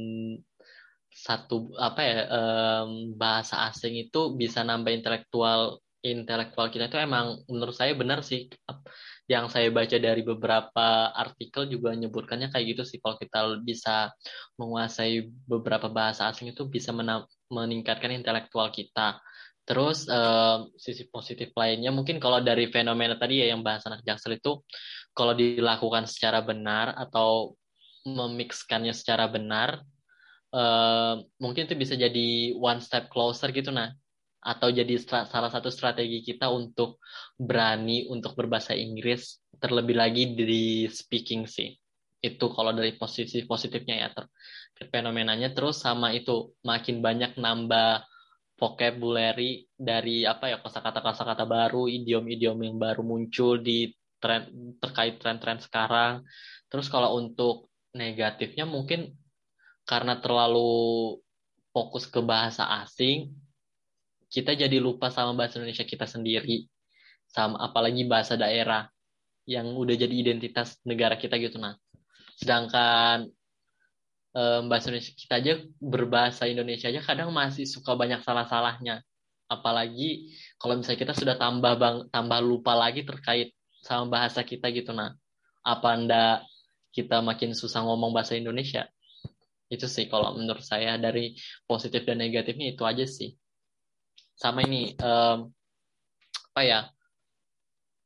satu 1.15 1.71
apa 1.79 2.01
ya 2.03 2.19
um, 2.27 3.15
bahasa 3.15 3.71
asing 3.71 3.95
itu 3.95 4.35
bisa 4.35 4.67
nambah 4.67 4.91
intelektual 4.91 5.79
intelektual 6.05 6.69
kita 6.69 6.85
itu 6.91 7.01
emang 7.01 7.41
menurut 7.49 7.73
saya 7.73 7.97
benar 7.97 8.21
sih. 8.21 8.45
Yang 9.25 9.57
saya 9.57 9.73
baca 9.73 9.97
dari 9.97 10.21
beberapa 10.21 11.09
artikel 11.09 11.65
juga 11.65 11.97
menyebutkannya 11.97 12.53
kayak 12.53 12.77
gitu 12.77 12.83
sih. 12.85 13.01
Kalau 13.01 13.17
kita 13.17 13.57
bisa 13.65 14.13
menguasai 14.61 15.25
beberapa 15.49 15.89
bahasa 15.89 16.29
asing 16.29 16.53
itu 16.53 16.69
bisa 16.69 16.93
meningkatkan 17.49 18.13
intelektual 18.13 18.69
kita. 18.69 19.17
Terus 19.65 20.05
um, 20.05 20.69
sisi 20.77 21.09
positif 21.09 21.49
lainnya 21.57 21.89
mungkin 21.89 22.21
kalau 22.21 22.37
dari 22.37 22.69
fenomena 22.69 23.17
tadi 23.17 23.41
ya 23.41 23.49
yang 23.49 23.65
bahasa 23.65 23.89
anak 23.89 24.05
jaksel 24.05 24.37
itu 24.37 24.61
kalau 25.17 25.33
dilakukan 25.33 26.05
secara 26.05 26.45
benar 26.45 26.93
atau 26.93 27.57
memixkannya 28.05 28.93
secara 28.93 29.25
benar 29.25 29.81
mungkin 31.39 31.67
itu 31.67 31.75
bisa 31.75 31.99
jadi 31.99 32.55
one 32.55 32.79
step 32.79 33.11
closer 33.11 33.51
gitu 33.51 33.75
nah. 33.75 33.91
Atau 34.45 34.69
jadi 34.69 35.01
salah 35.01 35.49
satu 35.49 35.73
strategi 35.73 36.21
kita 36.21 36.53
untuk 36.53 37.01
berani 37.33 38.05
untuk 38.07 38.37
berbahasa 38.37 38.77
Inggris 38.77 39.41
terlebih 39.57 39.97
lagi 39.97 40.37
di 40.37 40.85
speaking 40.85 41.49
sih. 41.49 41.73
Itu 42.21 42.53
kalau 42.53 42.69
dari 42.69 42.93
posisi 42.93 43.41
positifnya 43.43 44.05
ya 44.05 44.09
ter 44.13 44.29
fenomenanya. 44.93 45.49
Terus 45.49 45.81
sama 45.81 46.13
itu 46.13 46.53
makin 46.61 47.01
banyak 47.01 47.41
nambah 47.41 48.05
vocabulary 48.55 49.67
dari 49.75 50.23
apa 50.23 50.47
ya 50.47 50.61
kosakata-kosakata 50.61 51.43
baru 51.43 51.89
idiom-idiom 51.89 52.55
yang 52.63 52.77
baru 52.79 53.01
muncul 53.03 53.59
di 53.59 53.91
tren 54.21 54.77
terkait 54.77 55.17
tren-tren 55.17 55.57
sekarang. 55.57 56.21
Terus 56.69 56.87
kalau 56.87 57.17
untuk 57.17 57.73
negatifnya 57.97 58.69
mungkin 58.69 59.09
karena 59.85 60.17
terlalu 60.19 61.17
fokus 61.71 62.09
ke 62.09 62.19
bahasa 62.19 62.65
asing, 62.83 63.31
kita 64.27 64.57
jadi 64.57 64.81
lupa 64.81 65.13
sama 65.13 65.37
bahasa 65.37 65.61
Indonesia 65.61 65.85
kita 65.85 66.09
sendiri, 66.09 66.65
sama 67.29 67.61
apalagi 67.61 68.03
bahasa 68.05 68.35
daerah. 68.35 68.89
yang 69.45 69.77
udah 69.77 69.93
jadi 69.93 70.09
identitas 70.09 70.81
negara 70.89 71.21
kita 71.21 71.37
gitu 71.37 71.61
nah 71.61 71.77
sedangkan 72.33 73.29
um, 74.35 74.61
bahasa 74.67 74.91
Indonesia 74.91 75.13
kita 75.15 75.35
aja 75.39 75.53
berbahasa 75.79 76.43
Indonesia 76.49 76.91
aja 76.91 77.01
kadang 77.05 77.31
masih 77.31 77.63
suka 77.69 77.95
banyak 77.95 78.25
salah-salahnya. 78.25 79.05
Apalagi 79.45 80.33
kalau 80.57 80.81
misalnya 80.81 81.05
kita 81.05 81.13
sudah 81.13 81.37
tambah 81.37 81.77
bang 81.77 81.97
tambah 82.09 82.41
lupa 82.41 82.73
lagi 82.73 83.05
terkait 83.05 83.53
sama 83.85 84.17
bahasa 84.17 84.41
kita 84.41 84.73
gitu 84.73 84.89
nah 84.89 85.13
apa 85.61 85.87
anda 85.93 86.41
kita 86.89 87.21
makin 87.21 87.53
susah 87.53 87.85
ngomong 87.85 88.09
bahasa 88.09 88.33
Indonesia 88.33 88.89
itu 89.69 89.85
sih 89.89 90.05
kalau 90.05 90.37
menurut 90.37 90.61
saya 90.61 90.97
dari 91.01 91.33
positif 91.65 92.05
dan 92.05 92.21
negatifnya 92.21 92.73
itu 92.77 92.83
aja 92.85 93.05
sih. 93.09 93.33
Sama 94.35 94.61
ini 94.67 94.93
um, 94.99 95.49
apa 96.55 96.61
ya 96.63 96.79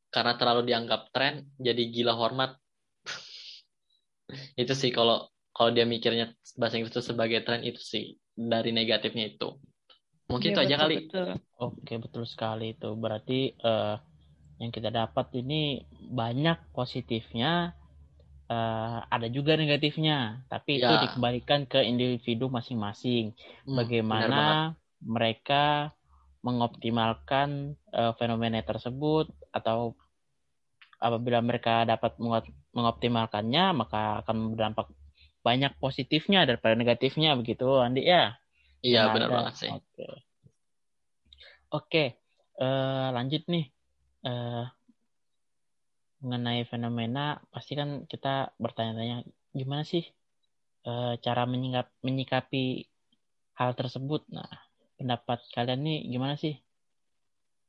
karena 0.09 0.33
terlalu 0.39 0.65
dianggap 0.69 1.11
tren 1.13 1.51
jadi 1.59 1.83
gila 1.89 2.17
hormat. 2.17 2.57
Itu 4.61 4.73
sih 4.77 4.89
kalau 4.89 5.29
kalau 5.53 5.75
dia 5.75 5.85
mikirnya 5.85 6.33
bahasa 6.55 6.79
Inggris 6.79 6.95
itu 6.95 7.03
sebagai 7.03 7.43
tren 7.43 7.67
itu 7.67 7.81
sih 7.83 8.15
dari 8.31 8.71
negatifnya 8.71 9.35
itu. 9.35 9.59
Mungkin 10.31 10.53
ya, 10.53 10.55
itu 10.55 10.61
aja 10.63 10.75
kali. 10.79 10.95
betul. 11.03 11.29
oke 11.59 11.93
betul 11.99 12.23
sekali 12.23 12.77
itu. 12.77 12.89
Berarti 12.95 13.59
uh, 13.59 13.99
yang 14.63 14.71
kita 14.71 14.87
dapat 14.87 15.35
ini 15.35 15.83
banyak 15.91 16.71
positifnya 16.71 17.75
uh, 18.49 19.05
ada 19.07 19.27
juga 19.29 19.55
negatifnya 19.55 20.43
tapi 20.51 20.81
ya. 20.81 20.89
itu 20.89 20.93
dikembalikan 21.07 21.69
ke 21.69 21.85
individu 21.85 22.49
masing-masing. 22.51 23.37
Hmm, 23.63 23.77
bagaimana 23.77 24.75
mereka 24.99 25.93
mengoptimalkan 26.43 27.79
uh, 27.93 28.11
fenomena 28.19 28.59
tersebut 28.65 29.31
atau 29.55 29.95
apabila 30.99 31.39
mereka 31.39 31.87
dapat 31.87 32.19
mengoptimalkannya 32.75 33.71
maka 33.71 34.23
akan 34.23 34.51
berdampak 34.55 34.91
banyak 35.39 35.71
positifnya 35.79 36.43
daripada 36.43 36.75
negatifnya 36.75 37.37
begitu 37.39 37.79
Andi 37.79 38.03
ya? 38.03 38.35
Iya 38.83 39.07
nah, 39.07 39.13
benar 39.15 39.29
banget 39.31 39.53
sih. 39.55 39.71
Oke. 39.71 40.07
Oke 41.69 42.05
uh, 42.59 43.07
lanjut 43.15 43.43
nih. 43.47 43.71
Uh, 44.19 44.67
mengenai 46.19 46.67
fenomena 46.67 47.39
pasti 47.51 47.73
kan 47.79 48.03
kita 48.05 48.51
bertanya-tanya 48.59 49.23
gimana 49.55 49.83
sih 49.87 50.03
uh, 50.87 51.15
cara 51.19 51.43
menyingkap, 51.47 51.87
menyikapi 52.03 52.85
hal 53.55 53.71
tersebut 53.75 54.27
nah 54.31 54.47
pendapat 54.99 55.39
kalian 55.55 55.79
nih 55.83 55.99
gimana 56.11 56.35
sih 56.35 56.59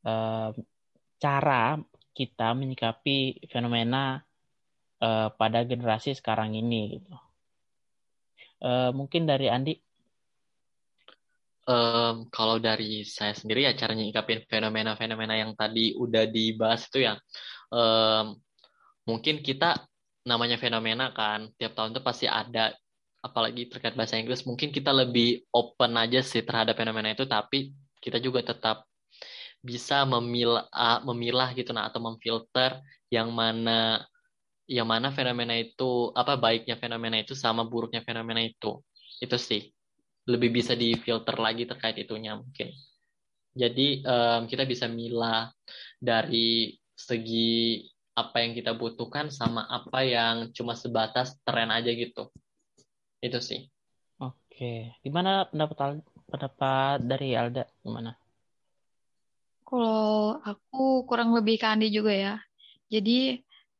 uh, 0.04 0.50
cara 1.20 1.78
kita 2.16 2.52
menyikapi 2.56 3.48
fenomena 3.48 4.20
uh, 5.00 5.28
pada 5.34 5.64
generasi 5.64 6.12
sekarang 6.16 6.52
ini 6.52 7.00
gitu. 7.00 7.14
Uh, 8.60 8.92
mungkin 8.92 9.24
dari 9.24 9.48
Andi. 9.48 9.80
Um, 11.68 12.26
kalau 12.32 12.56
dari 12.56 13.04
saya 13.04 13.36
sendiri 13.36 13.68
ya 13.68 13.76
cara 13.76 13.92
menyikapi 13.92 14.48
fenomena-fenomena 14.48 15.36
yang 15.36 15.52
tadi 15.52 15.92
udah 15.92 16.24
dibahas 16.26 16.88
itu 16.88 17.04
ya 17.04 17.14
um, 17.68 18.32
mungkin 19.04 19.44
kita 19.44 19.76
namanya 20.24 20.56
fenomena 20.56 21.12
kan 21.12 21.52
tiap 21.60 21.76
tahun 21.76 21.92
itu 21.92 22.02
pasti 22.02 22.26
ada 22.26 22.72
apalagi 23.20 23.68
terkait 23.68 23.92
bahasa 23.92 24.16
Inggris 24.16 24.48
mungkin 24.48 24.72
kita 24.72 24.88
lebih 24.88 25.44
open 25.52 26.00
aja 26.00 26.24
sih 26.24 26.40
terhadap 26.40 26.74
fenomena 26.80 27.12
itu 27.12 27.28
tapi 27.28 27.76
kita 28.00 28.16
juga 28.16 28.40
tetap 28.40 28.88
bisa 29.60 30.08
memilah 30.08 30.64
memilah 31.04 31.52
gitu 31.52 31.76
nah 31.76 31.92
atau 31.92 32.00
memfilter 32.00 32.80
yang 33.12 33.28
mana 33.28 34.00
yang 34.70 34.86
mana 34.86 35.10
fenomena 35.10 35.58
itu 35.58 36.14
apa 36.14 36.38
baiknya 36.38 36.78
fenomena 36.78 37.18
itu 37.18 37.34
sama 37.34 37.66
buruknya 37.66 38.06
fenomena 38.06 38.38
itu. 38.38 38.78
Itu 39.18 39.34
sih 39.34 39.74
lebih 40.28 40.50
bisa 40.52 40.76
difilter 40.76 41.36
lagi 41.40 41.64
terkait 41.64 41.96
itunya 41.96 42.36
mungkin. 42.36 42.72
Jadi 43.50 44.04
um, 44.06 44.46
kita 44.46 44.62
bisa 44.68 44.86
milah 44.86 45.50
dari 45.98 46.76
segi 46.94 47.82
apa 48.14 48.44
yang 48.44 48.52
kita 48.52 48.76
butuhkan 48.76 49.32
sama 49.32 49.64
apa 49.66 50.04
yang 50.04 50.52
cuma 50.52 50.76
sebatas 50.76 51.34
tren 51.42 51.72
aja 51.72 51.90
gitu. 51.90 52.28
Itu 53.18 53.40
sih. 53.40 53.66
Oke. 54.20 54.94
Gimana 55.00 55.48
pendapat 55.48 56.04
pendapat 56.28 56.98
dari 57.02 57.34
Alda? 57.34 57.64
Gimana? 57.80 58.12
Kalau 59.64 60.38
aku 60.42 61.06
kurang 61.06 61.32
lebih 61.32 61.58
ke 61.58 61.66
Andi 61.66 61.88
juga 61.90 62.12
ya. 62.12 62.34
Jadi 62.90 63.38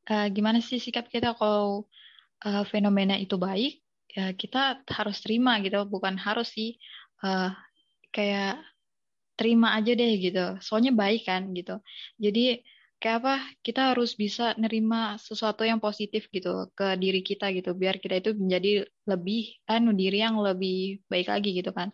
uh, 0.08 0.26
gimana 0.30 0.62
sih 0.62 0.78
sikap 0.78 1.10
kita 1.10 1.34
kalau 1.34 1.84
uh, 2.46 2.64
fenomena 2.66 3.18
itu 3.18 3.34
baik 3.36 3.79
ya 4.10 4.34
kita 4.34 4.82
harus 4.90 5.22
terima 5.22 5.62
gitu 5.62 5.86
bukan 5.86 6.18
harus 6.18 6.50
sih 6.50 6.74
uh, 7.22 7.54
kayak 8.10 8.58
terima 9.38 9.72
aja 9.78 9.92
deh 9.96 10.12
gitu. 10.20 10.60
Soalnya 10.60 10.92
baik 10.92 11.24
kan 11.24 11.48
gitu. 11.56 11.80
Jadi 12.20 12.60
kayak 13.00 13.16
apa 13.24 13.34
kita 13.64 13.96
harus 13.96 14.12
bisa 14.12 14.52
nerima 14.60 15.16
sesuatu 15.16 15.64
yang 15.64 15.80
positif 15.80 16.28
gitu 16.28 16.68
ke 16.76 17.00
diri 17.00 17.24
kita 17.24 17.48
gitu 17.56 17.72
biar 17.72 17.96
kita 17.96 18.20
itu 18.20 18.36
menjadi 18.36 18.84
lebih 19.08 19.56
anu 19.64 19.96
diri 19.96 20.20
yang 20.20 20.36
lebih 20.36 21.00
baik 21.08 21.32
lagi 21.32 21.56
gitu 21.56 21.72
kan. 21.72 21.88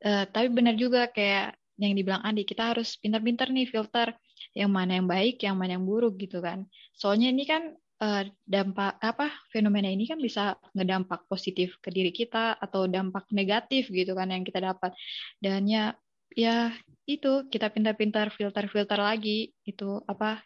Uh, 0.00 0.24
tapi 0.32 0.48
benar 0.48 0.74
juga 0.80 1.12
kayak 1.12 1.54
yang 1.76 1.92
dibilang 1.92 2.24
Andi 2.24 2.48
kita 2.48 2.72
harus 2.72 2.96
pintar-pintar 2.96 3.52
nih 3.52 3.68
filter 3.68 4.16
yang 4.56 4.72
mana 4.72 4.96
yang 4.96 5.08
baik 5.08 5.44
yang 5.44 5.60
mana 5.60 5.76
yang 5.76 5.84
buruk 5.84 6.16
gitu 6.16 6.40
kan. 6.40 6.64
Soalnya 6.96 7.28
ini 7.28 7.44
kan 7.44 7.76
uh, 8.02 8.22
dampak 8.42 8.98
apa 8.98 9.30
fenomena 9.54 9.86
ini 9.86 10.10
kan 10.10 10.18
bisa 10.18 10.58
ngedampak 10.74 11.30
positif 11.30 11.78
ke 11.78 11.94
diri 11.94 12.10
kita 12.10 12.58
atau 12.58 12.90
dampak 12.90 13.30
negatif 13.30 13.86
gitu 13.94 14.18
kan 14.18 14.34
yang 14.34 14.42
kita 14.42 14.58
dapat 14.58 14.90
dan 15.38 15.64
ya 15.70 15.94
ya 16.34 16.74
itu 17.06 17.46
kita 17.46 17.70
pintar-pintar 17.70 18.34
filter-filter 18.34 18.98
lagi 18.98 19.54
itu 19.62 20.02
apa 20.10 20.42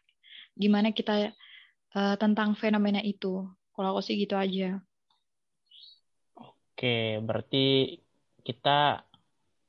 gimana 0.56 0.92
kita 0.92 1.32
uh, 1.96 2.16
tentang 2.16 2.56
fenomena 2.56 3.00
itu. 3.04 3.44
Kalau 3.76 3.88
aku 3.92 4.00
sih 4.00 4.16
gitu 4.16 4.34
aja. 4.34 4.80
Oke, 6.40 7.20
berarti 7.20 7.96
kita 8.40 9.04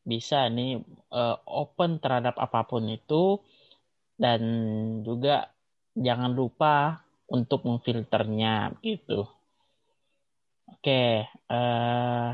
bisa 0.08 0.47
nih 0.47 0.80
uh, 1.12 1.36
open 1.43 2.00
terhadap 2.00 2.39
apa 2.39 2.63
pun 2.63 2.88
itu 2.88 3.43
dan 4.15 4.39
juga 5.04 5.52
jangan 5.91 6.32
lupa 6.32 7.04
untuk 7.28 7.68
memfilternya 7.68 8.76
gitu. 8.82 9.28
Oke, 10.68 11.28
uh, 11.52 12.32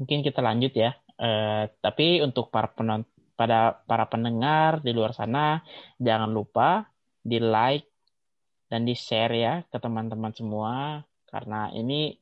mungkin 0.00 0.20
kita 0.24 0.40
lanjut 0.40 0.72
ya. 0.72 0.96
Eh, 1.22 1.64
tapi 1.78 2.18
untuk 2.24 2.50
para 2.50 2.72
penonton 2.72 3.06
pada 3.32 3.74
para 3.88 4.06
pendengar 4.06 4.84
di 4.84 4.92
luar 4.92 5.16
sana 5.16 5.64
jangan 5.96 6.30
lupa 6.30 6.86
di 7.22 7.40
like 7.40 7.88
dan 8.68 8.84
di 8.84 8.94
share 8.94 9.34
ya 9.34 9.54
ke 9.66 9.78
teman-teman 9.80 10.30
semua 10.36 11.00
karena 11.26 11.72
ini 11.72 12.12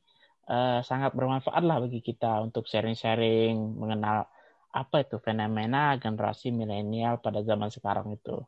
uh, 0.47 0.79
sangat 0.81 1.11
bermanfaat 1.11 1.63
lah 1.67 1.77
bagi 1.83 1.99
kita 1.99 2.41
untuk 2.41 2.63
sharing-sharing 2.65 3.53
mengenal 3.75 4.25
apa 4.71 5.03
itu 5.03 5.19
fenomena 5.19 5.99
generasi 5.99 6.49
milenial 6.55 7.19
pada 7.19 7.43
zaman 7.43 7.67
sekarang 7.67 8.07
itu. 8.15 8.39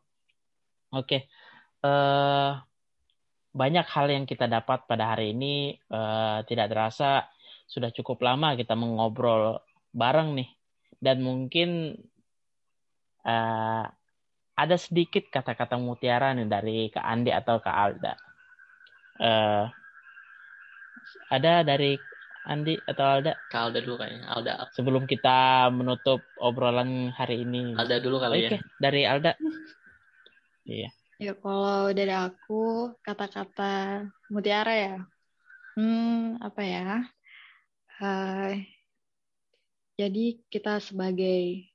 Oke, 0.93 1.03
okay. 1.03 1.21
Uh, 1.83 1.87
eh, 1.87 2.51
banyak 3.53 3.85
hal 3.85 4.07
yang 4.09 4.25
kita 4.25 4.49
dapat 4.49 4.89
pada 4.89 5.13
hari 5.13 5.35
ini 5.35 5.77
uh, 5.93 6.41
tidak 6.49 6.73
terasa 6.73 7.29
sudah 7.69 7.93
cukup 7.93 8.23
lama 8.25 8.57
kita 8.57 8.73
mengobrol 8.73 9.61
bareng 9.93 10.33
nih 10.41 10.49
dan 10.97 11.21
mungkin 11.21 11.99
uh, 13.27 13.85
ada 14.53 14.75
sedikit 14.77 15.27
kata-kata 15.29 15.77
mutiara 15.81 16.33
nih 16.37 16.47
dari 16.47 16.77
Kak 16.93 17.03
Andi 17.03 17.31
atau 17.33 17.57
Kak 17.57 17.75
Alda. 17.75 18.13
Uh, 19.17 19.65
ada 21.33 21.65
dari 21.65 21.97
Andi 22.45 22.77
atau 22.85 23.05
Alda? 23.17 23.33
Kak 23.49 23.61
Alda 23.69 23.79
dulu 23.81 23.97
kayaknya. 23.97 24.29
Alda. 24.29 24.53
Sebelum 24.77 25.09
kita 25.09 25.67
menutup 25.73 26.21
obrolan 26.37 27.09
hari 27.11 27.41
ini. 27.41 27.73
Alda 27.73 27.97
dulu 27.97 28.21
kali 28.21 28.45
okay, 28.45 28.59
ya. 28.59 28.59
dari 28.77 29.01
Alda. 29.09 29.31
Iya. 30.69 30.89
Ya 31.23 31.31
kalau 31.39 31.95
dari 31.95 32.11
aku 32.11 32.91
kata-kata 32.99 34.03
mutiara 34.27 34.75
ya. 34.75 34.95
Hmm, 35.79 36.35
apa 36.43 36.61
ya? 36.67 37.07
Uh, 38.03 38.59
jadi 39.95 40.43
kita 40.51 40.83
sebagai 40.83 41.71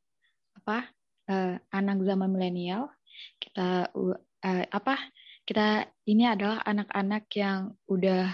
apa 0.53 0.93
uh, 1.33 1.57
anak 1.73 2.05
zaman 2.05 2.29
milenial 2.29 2.93
kita 3.41 3.89
uh, 3.97 4.65
apa 4.69 5.01
kita 5.49 5.89
ini 6.05 6.29
adalah 6.29 6.61
anak-anak 6.69 7.25
yang 7.33 7.73
udah 7.89 8.29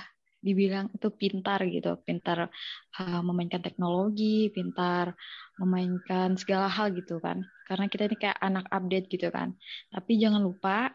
dibilang 0.45 0.93
itu 0.93 1.09
pintar 1.09 1.65
gitu, 1.73 1.97
pintar 2.05 2.53
uh, 3.01 3.21
memainkan 3.25 3.65
teknologi, 3.65 4.53
pintar 4.53 5.17
memainkan 5.57 6.37
segala 6.37 6.69
hal 6.69 6.93
gitu 6.93 7.17
kan. 7.17 7.41
Karena 7.65 7.89
kita 7.89 8.13
ini 8.13 8.17
kayak 8.21 8.39
anak 8.45 8.69
update 8.69 9.09
gitu 9.09 9.33
kan. 9.33 9.57
Tapi 9.89 10.21
jangan 10.21 10.45
lupa 10.45 10.93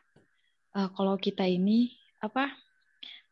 uh, 0.80 0.88
kalau 0.96 1.20
kita 1.20 1.44
ini 1.44 1.92
apa 2.24 2.56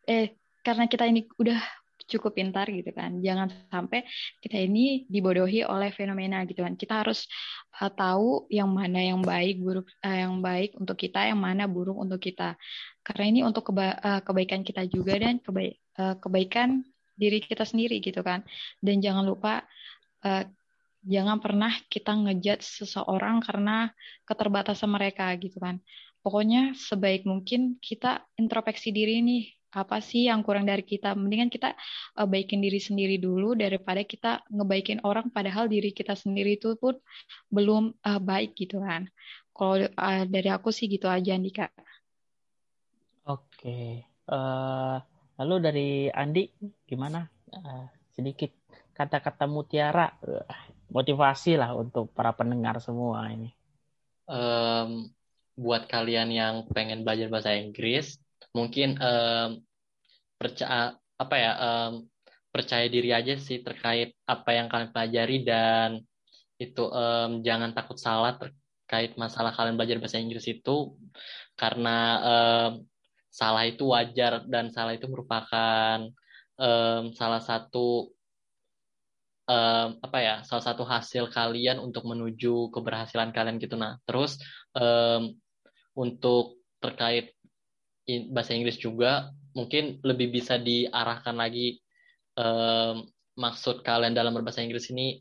eh 0.03 0.35
karena 0.63 0.91
kita 0.91 1.07
ini 1.07 1.23
udah 1.39 1.59
cukup 2.07 2.39
pintar 2.39 2.71
gitu 2.71 2.89
kan. 2.95 3.19
Jangan 3.19 3.51
sampai 3.67 4.07
kita 4.39 4.59
ini 4.63 5.03
dibodohi 5.11 5.67
oleh 5.67 5.91
fenomena 5.91 6.47
gitu 6.47 6.63
kan. 6.63 6.79
Kita 6.79 7.03
harus 7.03 7.27
uh, 7.79 7.91
tahu 7.91 8.47
yang 8.47 8.71
mana 8.71 9.03
yang 9.03 9.19
baik 9.19 9.59
buruk 9.59 9.87
uh, 10.01 10.17
yang 10.17 10.39
baik 10.39 10.75
untuk 10.79 10.95
kita, 10.95 11.27
yang 11.27 11.37
mana 11.39 11.67
buruk 11.67 11.99
untuk 11.99 12.23
kita. 12.23 12.55
Karena 13.03 13.23
ini 13.27 13.39
untuk 13.43 13.71
keba 13.71 13.95
uh, 13.99 14.21
kebaikan 14.23 14.63
kita 14.63 14.87
juga 14.87 15.19
dan 15.19 15.43
keba 15.43 15.71
uh, 15.99 16.15
kebaikan 16.19 16.83
diri 17.19 17.43
kita 17.43 17.67
sendiri 17.67 17.99
gitu 17.99 18.23
kan. 18.23 18.43
Dan 18.79 19.03
jangan 19.03 19.27
lupa 19.27 19.67
uh, 20.23 20.43
jangan 21.07 21.39
pernah 21.39 21.71
kita 21.87 22.11
ngejat 22.15 22.59
seseorang 22.63 23.43
karena 23.43 23.91
keterbatasan 24.23 24.91
mereka 24.91 25.31
gitu 25.39 25.59
kan. 25.59 25.83
Pokoknya 26.21 26.75
sebaik 26.75 27.23
mungkin 27.23 27.79
kita 27.79 28.25
introspeksi 28.35 28.91
diri 28.91 29.23
nih 29.23 29.43
apa 29.77 29.99
sih 29.99 30.27
yang 30.27 30.41
kurang 30.41 30.65
dari 30.65 30.81
kita? 30.81 31.13
Mendingan 31.13 31.51
kita 31.51 31.75
uh, 32.17 32.27
baikin 32.27 32.63
diri 32.63 32.79
sendiri 32.81 33.21
dulu 33.21 33.53
daripada 33.53 34.01
kita 34.01 34.41
ngebaikin 34.49 35.03
orang 35.03 35.29
padahal 35.29 35.69
diri 35.69 35.91
kita 35.93 36.15
sendiri 36.15 36.57
itu 36.57 36.73
pun 36.79 36.97
belum 37.51 37.93
uh, 38.01 38.19
baik 38.19 38.57
gitu 38.57 38.81
kan. 38.81 39.11
Kalau 39.53 39.85
uh, 39.85 40.23
dari 40.25 40.49
aku 40.49 40.73
sih 40.73 40.89
gitu 40.89 41.05
aja 41.09 41.35
Andika. 41.35 41.69
Oke. 43.27 44.07
Uh, 44.27 44.97
lalu 45.39 45.55
dari 45.59 45.89
Andi 46.11 46.47
gimana? 46.87 47.27
Uh, 47.47 47.87
sedikit 48.11 48.51
kata-kata 48.97 49.45
mutiara 49.45 50.09
uh, 50.25 50.47
motivasi 50.89 51.59
lah 51.59 51.75
untuk 51.75 52.11
para 52.15 52.31
pendengar 52.33 52.79
semua 52.79 53.27
ini. 53.29 53.51
Um, 54.27 55.11
buat 55.57 55.89
kalian 55.89 56.29
yang 56.29 56.55
pengen 56.69 57.01
belajar 57.01 57.27
bahasa 57.33 57.57
Inggris 57.57 58.21
mungkin 58.53 58.95
um, 59.01 59.65
percaya 60.37 60.93
apa 61.17 61.35
ya 61.35 61.51
um, 61.57 61.93
percaya 62.53 62.85
diri 62.85 63.09
aja 63.09 63.33
sih 63.41 63.65
terkait 63.65 64.13
apa 64.29 64.49
yang 64.53 64.69
kalian 64.69 64.93
pelajari 64.93 65.37
dan 65.41 66.01
itu 66.61 66.85
um, 66.89 67.41
jangan 67.41 67.73
takut 67.73 67.97
salah 67.97 68.37
terkait 68.37 69.17
masalah 69.17 69.53
kalian 69.53 69.77
belajar 69.77 69.97
bahasa 69.97 70.21
Inggris 70.21 70.45
itu 70.45 70.93
karena 71.57 71.97
um, 72.21 72.71
salah 73.33 73.65
itu 73.65 73.89
wajar 73.93 74.45
dan 74.45 74.69
salah 74.73 74.93
itu 74.93 75.05
merupakan 75.09 76.05
um, 76.57 77.13
salah 77.13 77.41
satu 77.41 78.13
um, 79.45 79.89
apa 80.01 80.17
ya 80.21 80.35
salah 80.45 80.63
satu 80.65 80.83
hasil 80.85 81.29
kalian 81.29 81.77
untuk 81.81 82.05
menuju 82.05 82.69
keberhasilan 82.73 83.29
kalian 83.33 83.57
gitu. 83.57 83.77
Nah 83.77 83.97
terus 84.05 84.37
um, 84.73 85.33
untuk 85.97 86.61
terkait 86.77 87.33
bahasa 88.31 88.53
Inggris 88.55 88.77
juga 88.79 89.33
mungkin 89.57 89.99
lebih 90.05 90.31
bisa 90.31 90.61
diarahkan 90.61 91.33
lagi 91.33 91.81
um, 92.37 93.03
maksud 93.35 93.81
kalian 93.81 94.13
dalam 94.13 94.31
berbahasa 94.37 94.61
Inggris 94.61 94.93
ini 94.93 95.17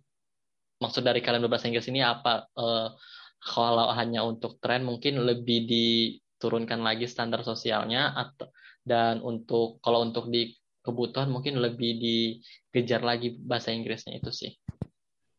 maksud 0.78 1.02
dari 1.02 1.24
kalian 1.24 1.42
berbahasa 1.48 1.66
Inggris 1.72 1.88
ini 1.88 2.04
apa 2.04 2.46
uh, 2.54 2.92
kalau 3.40 3.88
hanya 3.96 4.22
untuk 4.22 4.60
tren 4.60 4.84
mungkin 4.84 5.24
lebih 5.24 5.64
diturunkan 5.64 6.84
lagi 6.84 7.08
standar 7.08 7.40
sosialnya 7.42 8.12
atau 8.12 8.52
dan 8.86 9.18
untuk 9.24 9.82
kalau 9.82 10.04
untuk 10.04 10.30
di 10.30 10.54
kebutuhan 10.86 11.26
mungkin 11.26 11.58
lebih 11.58 11.98
dikejar 11.98 13.02
lagi 13.02 13.34
bahasa 13.34 13.74
Inggrisnya 13.74 14.22
itu 14.22 14.30
sih. 14.30 14.54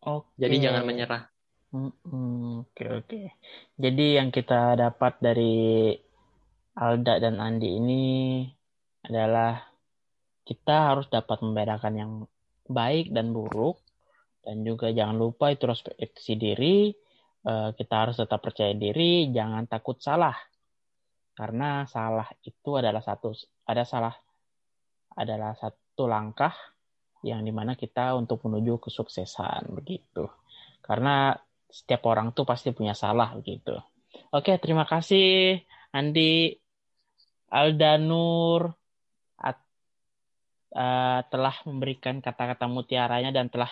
Oke. 0.04 0.36
Jadi 0.36 0.56
jangan 0.60 0.84
menyerah. 0.84 1.24
Oke 1.68 2.88
oke. 2.88 3.22
Jadi 3.76 4.06
yang 4.16 4.32
kita 4.32 4.80
dapat 4.80 5.20
dari 5.20 5.92
Alda 6.80 7.20
dan 7.20 7.44
Andi 7.44 7.76
ini 7.76 8.04
adalah 9.04 9.60
kita 10.48 10.96
harus 10.96 11.12
dapat 11.12 11.44
membedakan 11.44 11.94
yang 12.00 12.12
baik 12.72 13.12
dan 13.12 13.36
buruk. 13.36 13.84
Dan 14.40 14.64
juga 14.64 14.96
jangan 14.96 15.20
lupa 15.20 15.52
itu 15.52 15.68
introspeksi 15.68 16.40
diri. 16.40 16.88
Eh, 17.44 17.70
kita 17.76 17.96
harus 18.08 18.16
tetap 18.16 18.40
percaya 18.40 18.72
diri 18.72 19.28
jangan 19.36 19.68
takut 19.68 20.00
salah. 20.00 20.36
Karena 21.36 21.84
salah 21.84 22.32
itu 22.48 22.80
adalah 22.80 23.04
satu 23.04 23.36
ada 23.68 23.84
salah 23.84 24.16
adalah 25.20 25.52
satu 25.52 26.08
langkah 26.08 26.56
yang 27.28 27.44
di 27.44 27.52
mana 27.52 27.76
kita 27.76 28.16
untuk 28.16 28.40
menuju 28.48 28.80
kesuksesan 28.88 29.76
begitu. 29.76 30.32
Karena 30.80 31.36
setiap 31.68 32.02
orang 32.08 32.32
tuh 32.32 32.48
pasti 32.48 32.72
punya 32.72 32.96
salah 32.96 33.36
begitu 33.36 33.76
oke 34.32 34.52
terima 34.64 34.88
kasih 34.88 35.60
Andi 35.92 36.56
Aldanur 37.48 38.76
uh, 40.78 41.20
telah 41.28 41.56
memberikan 41.66 42.22
kata-kata 42.22 42.70
mutiaranya 42.70 43.34
dan 43.34 43.50
telah 43.50 43.72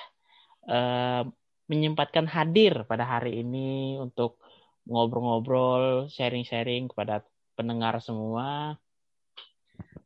uh, 0.69 1.21
menyempatkan 1.69 2.29
hadir 2.29 2.85
pada 2.85 3.05
hari 3.05 3.41
ini 3.41 3.97
untuk 3.97 4.37
ngobrol-ngobrol, 4.85 6.09
sharing-sharing 6.13 6.93
kepada 6.93 7.25
pendengar 7.57 7.97
semua. 8.01 8.77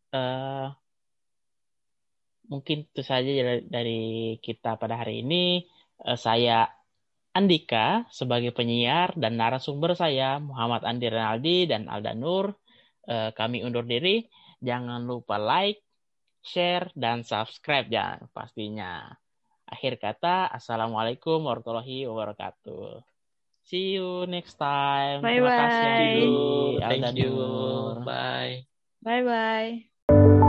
Uh, 0.09 0.71
mungkin 2.47 2.87
itu 2.87 3.01
saja 3.03 3.59
dari 3.67 4.39
kita 4.39 4.79
pada 4.79 5.03
hari 5.03 5.21
ini. 5.21 5.67
Uh, 5.99 6.15
saya 6.15 6.71
Andika 7.39 8.03
sebagai 8.11 8.51
penyiar 8.51 9.15
dan 9.15 9.39
narasumber 9.39 9.95
saya 9.95 10.43
Muhammad 10.43 10.83
Andi 10.83 11.07
Renaldi 11.07 11.71
dan 11.71 11.87
Alda 11.87 12.11
Nur. 12.11 12.51
Uh, 13.07 13.31
kami 13.31 13.63
undur 13.63 13.87
diri. 13.87 14.27
Jangan 14.59 15.07
lupa 15.07 15.39
like, 15.39 15.79
share, 16.43 16.91
dan 16.99 17.23
subscribe 17.23 17.87
ya 17.87 18.19
pastinya. 18.35 19.07
Akhir 19.63 19.95
kata, 19.95 20.51
Assalamualaikum 20.51 21.39
warahmatullahi 21.47 22.11
wabarakatuh. 22.11 22.99
See 23.63 23.95
you 23.95 24.27
next 24.27 24.59
time. 24.59 25.23
Bye 25.23 25.39
Terima 25.39 25.47
bye. 25.47 25.59
kasih. 25.63 25.87
Thank 26.91 27.15
you. 27.15 27.33
Bye. 28.03 28.67
Bye 28.99 29.23
bye. 29.23 30.48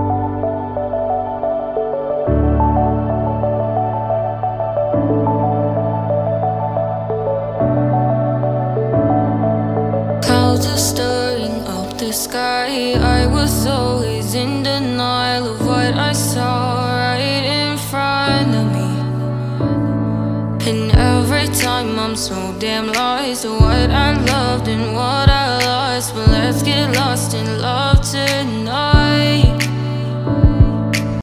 Sky. 12.13 12.95
I 12.95 13.27
was 13.27 13.67
always 13.67 14.35
in 14.35 14.63
denial 14.63 15.47
of 15.53 15.67
what 15.67 15.95
I 15.95 16.13
saw 16.13 16.87
right 16.89 17.45
in 17.45 17.79
front 17.79 18.55
of 18.55 18.67
me. 18.77 18.91
And 20.69 20.91
every 20.93 21.47
time 21.55 21.99
I'm 21.99 22.17
so 22.17 22.55
damn 22.59 22.89
lost 22.93 23.45
what 23.45 23.91
I 23.91 24.13
loved 24.13 24.69
and 24.69 24.95
what 24.95 25.29
I 25.29 25.59
lost. 25.65 26.15
But 26.15 26.29
let's 26.29 26.63
get 26.63 26.95
lost 26.97 27.35
in 27.35 27.61
love. 27.61 27.90